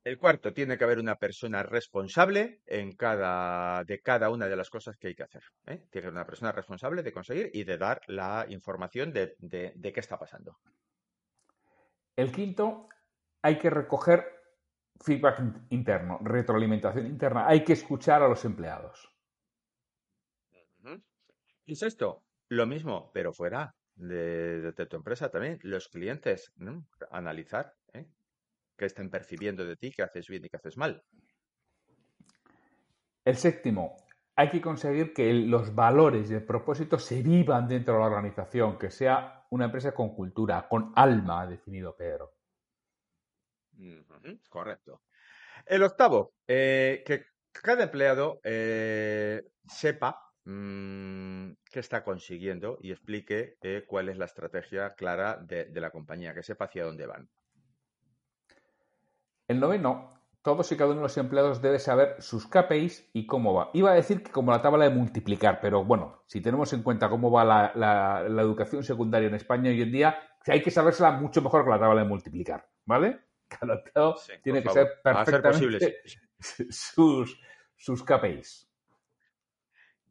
El 0.04 0.18
cuarto, 0.18 0.52
tiene 0.52 0.78
que 0.78 0.84
haber 0.84 1.00
una 1.00 1.16
persona 1.16 1.64
responsable 1.64 2.62
en 2.66 2.92
cada, 2.92 3.82
de 3.82 4.00
cada 4.00 4.30
una 4.30 4.46
de 4.46 4.54
las 4.54 4.70
cosas 4.70 4.96
que 4.96 5.08
hay 5.08 5.14
que 5.16 5.24
hacer. 5.24 5.42
¿eh? 5.66 5.78
Tiene 5.90 5.90
que 5.90 5.98
haber 5.98 6.12
una 6.12 6.26
persona 6.26 6.52
responsable 6.52 7.02
de 7.02 7.12
conseguir 7.12 7.50
y 7.52 7.64
de 7.64 7.78
dar 7.78 8.00
la 8.06 8.46
información 8.48 9.12
de, 9.12 9.34
de 9.40 9.92
qué 9.92 10.00
está 10.00 10.20
pasando. 10.20 10.60
El 12.14 12.30
quinto, 12.30 12.88
hay 13.42 13.58
que 13.58 13.70
recoger 13.70 14.41
feedback 15.00 15.40
interno, 15.70 16.18
retroalimentación 16.22 17.06
interna. 17.06 17.46
Hay 17.46 17.64
que 17.64 17.72
escuchar 17.72 18.22
a 18.22 18.28
los 18.28 18.44
empleados. 18.44 19.08
Y 21.64 21.76
sexto, 21.76 22.24
lo 22.48 22.66
mismo, 22.66 23.10
pero 23.14 23.32
fuera 23.32 23.74
de, 23.94 24.72
tu 24.88 24.96
empresa 24.96 25.30
también. 25.30 25.58
Los 25.62 25.88
clientes, 25.88 26.52
analizar 27.10 27.74
¿eh? 27.92 28.06
qué 28.76 28.86
estén 28.86 29.10
percibiendo 29.10 29.64
de 29.64 29.76
ti, 29.76 29.92
qué 29.92 30.02
haces 30.02 30.28
bien 30.28 30.44
y 30.44 30.48
qué 30.48 30.56
haces 30.56 30.76
mal. 30.76 31.02
El 33.24 33.36
séptimo, 33.36 33.96
hay 34.34 34.50
que 34.50 34.60
conseguir 34.60 35.12
que 35.12 35.32
los 35.32 35.74
valores 35.74 36.30
y 36.30 36.34
el 36.34 36.44
propósito 36.44 36.98
se 36.98 37.22
vivan 37.22 37.68
dentro 37.68 37.94
de 37.94 38.00
la 38.00 38.06
organización, 38.06 38.78
que 38.78 38.90
sea 38.90 39.46
una 39.50 39.66
empresa 39.66 39.92
con 39.92 40.14
cultura, 40.14 40.66
con 40.68 40.92
alma, 40.96 41.42
ha 41.42 41.46
definido 41.46 41.94
Pedro. 41.94 42.32
Correcto. 44.48 45.02
El 45.66 45.82
octavo, 45.82 46.34
eh, 46.46 47.02
que 47.06 47.24
cada 47.52 47.84
empleado 47.84 48.40
eh, 48.42 49.42
sepa 49.66 50.18
mm, 50.44 51.52
qué 51.70 51.80
está 51.80 52.02
consiguiendo 52.02 52.78
y 52.80 52.90
explique 52.90 53.56
eh, 53.62 53.84
cuál 53.86 54.08
es 54.08 54.18
la 54.18 54.24
estrategia 54.24 54.94
clara 54.94 55.36
de, 55.36 55.66
de 55.66 55.80
la 55.80 55.90
compañía, 55.90 56.34
que 56.34 56.42
sepa 56.42 56.66
hacia 56.66 56.84
dónde 56.84 57.06
van. 57.06 57.28
El 59.48 59.60
noveno, 59.60 60.12
todos 60.42 60.72
y 60.72 60.76
cada 60.76 60.90
uno 60.90 61.00
de 61.00 61.02
los 61.04 61.16
empleados 61.18 61.62
debe 61.62 61.78
saber 61.78 62.16
sus 62.20 62.48
KPIs 62.48 63.10
y 63.12 63.26
cómo 63.26 63.54
va. 63.54 63.70
Iba 63.74 63.92
a 63.92 63.94
decir 63.94 64.22
que 64.22 64.32
como 64.32 64.50
la 64.50 64.60
tabla 64.60 64.84
de 64.84 64.94
multiplicar, 64.94 65.60
pero 65.60 65.84
bueno, 65.84 66.22
si 66.26 66.40
tenemos 66.40 66.72
en 66.72 66.82
cuenta 66.82 67.08
cómo 67.08 67.30
va 67.30 67.44
la, 67.44 68.24
educación 68.40 68.82
secundaria 68.82 69.28
en 69.28 69.36
España 69.36 69.70
hoy 69.70 69.82
en 69.82 69.92
día, 69.92 70.18
hay 70.46 70.60
que 70.62 70.72
sabérsela 70.72 71.12
mucho 71.12 71.42
mejor 71.42 71.64
que 71.64 71.70
la 71.70 71.78
tabla 71.78 72.02
de 72.02 72.08
multiplicar, 72.08 72.68
¿vale? 72.84 73.20
Cada 73.58 73.74
empleado 73.74 74.16
tiene 74.42 74.62
que 74.62 74.68
saber 74.68 75.00
perfectamente 75.02 76.02
sus, 76.70 77.40
sus 77.76 78.02
KPIs. 78.04 78.68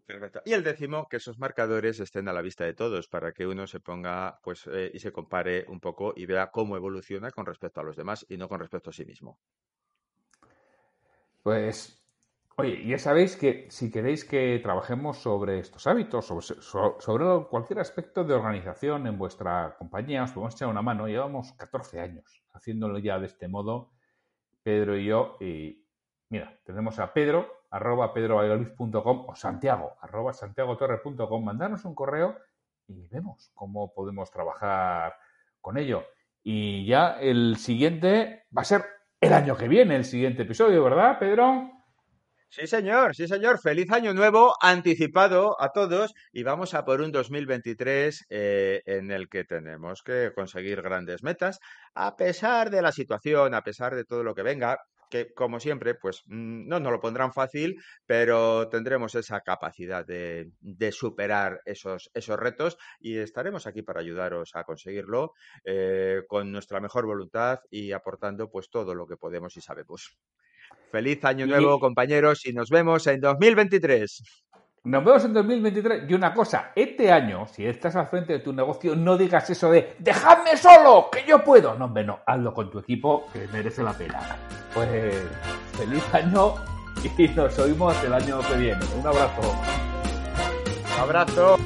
Perfecto. 0.05 0.41
Y 0.45 0.53
el 0.53 0.63
décimo, 0.63 1.07
que 1.07 1.17
esos 1.17 1.39
marcadores 1.39 1.99
estén 1.99 2.27
a 2.27 2.33
la 2.33 2.41
vista 2.41 2.65
de 2.65 2.73
todos 2.73 3.07
para 3.07 3.31
que 3.31 3.47
uno 3.47 3.65
se 3.65 3.79
ponga 3.79 4.39
pues 4.43 4.67
eh, 4.67 4.91
y 4.93 4.99
se 4.99 5.11
compare 5.11 5.65
un 5.69 5.79
poco 5.79 6.13
y 6.15 6.25
vea 6.25 6.51
cómo 6.51 6.75
evoluciona 6.75 7.31
con 7.31 7.45
respecto 7.45 7.79
a 7.79 7.83
los 7.83 7.95
demás 7.95 8.25
y 8.27 8.37
no 8.37 8.49
con 8.49 8.59
respecto 8.59 8.89
a 8.89 8.93
sí 8.93 9.05
mismo. 9.05 9.39
Pues, 11.43 12.00
oye, 12.57 12.85
ya 12.85 12.97
sabéis 12.97 13.35
que 13.35 13.67
si 13.69 13.91
queréis 13.91 14.25
que 14.25 14.59
trabajemos 14.61 15.17
sobre 15.17 15.59
estos 15.59 15.87
hábitos, 15.87 16.25
sobre, 16.25 17.45
cualquier 17.49 17.79
aspecto 17.79 18.23
de 18.23 18.33
organización 18.33 19.07
en 19.07 19.17
vuestra 19.17 19.75
compañía, 19.77 20.23
os 20.23 20.31
podemos 20.31 20.55
echar 20.55 20.69
una 20.69 20.81
mano. 20.81 21.07
Llevamos 21.07 21.53
14 21.53 22.01
años 22.01 22.43
haciéndolo 22.53 22.99
ya 22.99 23.19
de 23.19 23.27
este 23.27 23.47
modo, 23.47 23.91
Pedro 24.63 24.97
y 24.97 25.05
yo. 25.05 25.37
Y 25.39 25.85
mira, 26.29 26.59
tenemos 26.63 26.99
a 26.99 27.13
Pedro, 27.13 27.65
arroba 27.69 28.13
pedrovalladolid.com 28.13 29.25
o 29.29 29.35
Santiago, 29.35 29.95
arroba 30.01 30.33
santiagotorre.com. 30.33 31.43
Mandarnos 31.43 31.85
un 31.85 31.95
correo 31.95 32.37
y 32.87 33.07
vemos 33.07 33.51
cómo 33.53 33.93
podemos 33.93 34.29
trabajar 34.29 35.15
con 35.61 35.77
ello. 35.77 36.03
Y 36.43 36.85
ya 36.85 37.19
el 37.19 37.57
siguiente 37.57 38.45
va 38.55 38.63
a 38.63 38.65
ser 38.65 38.85
el 39.19 39.33
año 39.33 39.55
que 39.55 39.67
viene, 39.67 39.95
el 39.95 40.05
siguiente 40.05 40.41
episodio, 40.41 40.83
¿verdad, 40.83 41.19
Pedro? 41.19 41.80
Sí, 42.53 42.67
señor, 42.67 43.15
sí, 43.15 43.29
señor. 43.29 43.61
Feliz 43.61 43.89
año 43.91 44.13
nuevo 44.13 44.53
anticipado 44.61 45.55
a 45.61 45.71
todos 45.71 46.13
y 46.33 46.43
vamos 46.43 46.73
a 46.73 46.83
por 46.83 46.99
un 46.99 47.13
2023 47.13 48.25
eh, 48.29 48.81
en 48.85 49.09
el 49.09 49.29
que 49.29 49.45
tenemos 49.45 50.03
que 50.03 50.33
conseguir 50.35 50.81
grandes 50.81 51.23
metas, 51.23 51.59
a 51.95 52.17
pesar 52.17 52.69
de 52.69 52.81
la 52.81 52.91
situación, 52.91 53.53
a 53.53 53.63
pesar 53.63 53.95
de 53.95 54.03
todo 54.03 54.23
lo 54.23 54.35
que 54.35 54.43
venga 54.43 54.79
que 55.09 55.33
como 55.33 55.61
siempre, 55.61 55.95
pues 55.95 56.23
mm, 56.25 56.67
no 56.67 56.81
nos 56.81 56.91
lo 56.91 56.99
pondrán 56.99 57.31
fácil, 57.31 57.81
pero 58.05 58.67
tendremos 58.67 59.15
esa 59.15 59.39
capacidad 59.39 60.05
de, 60.05 60.51
superar 60.91 61.61
esos, 61.65 62.11
esos 62.13 62.37
retos 62.37 62.77
y 62.99 63.17
estaremos 63.17 63.65
aquí 63.65 63.81
para 63.81 64.01
ayudaros 64.01 64.51
a 64.55 64.65
conseguirlo 64.65 65.31
eh, 65.63 66.23
con 66.27 66.51
nuestra 66.51 66.81
mejor 66.81 67.05
voluntad 67.05 67.59
y 67.69 67.93
aportando 67.93 68.49
pues 68.49 68.69
todo 68.69 68.93
lo 68.93 69.07
que 69.07 69.15
podemos 69.15 69.55
y 69.55 69.61
sabemos. 69.61 70.17
Feliz 70.91 71.23
año 71.23 71.47
nuevo, 71.47 71.79
compañeros, 71.79 72.45
y 72.45 72.53
nos 72.53 72.69
vemos 72.69 73.07
en 73.07 73.21
2023. 73.21 74.23
Nos 74.83 75.05
vemos 75.05 75.23
en 75.23 75.33
2023. 75.33 76.09
Y 76.09 76.13
una 76.13 76.33
cosa, 76.33 76.71
este 76.75 77.11
año, 77.11 77.47
si 77.47 77.65
estás 77.65 77.95
al 77.95 78.07
frente 78.07 78.33
de 78.33 78.39
tu 78.39 78.51
negocio, 78.51 78.95
no 78.95 79.17
digas 79.17 79.49
eso 79.49 79.71
de 79.71 79.95
¡Dejadme 79.99 80.57
solo! 80.57 81.09
¡Que 81.11 81.23
yo 81.25 81.43
puedo! 81.43 81.75
No, 81.75 81.85
hombre, 81.85 82.03
no. 82.03 82.19
Hazlo 82.25 82.53
con 82.53 82.69
tu 82.69 82.79
equipo, 82.79 83.25
que 83.31 83.47
merece 83.53 83.83
la 83.83 83.93
pena. 83.93 84.19
Pues 84.73 84.89
feliz 85.77 86.03
año 86.13 86.55
y 87.17 87.27
nos 87.29 87.57
oímos 87.57 87.95
el 88.03 88.13
año 88.13 88.39
que 88.41 88.57
viene. 88.57 88.85
Un 88.99 89.07
abrazo. 89.07 89.55
Un 90.93 90.99
abrazo. 90.99 91.57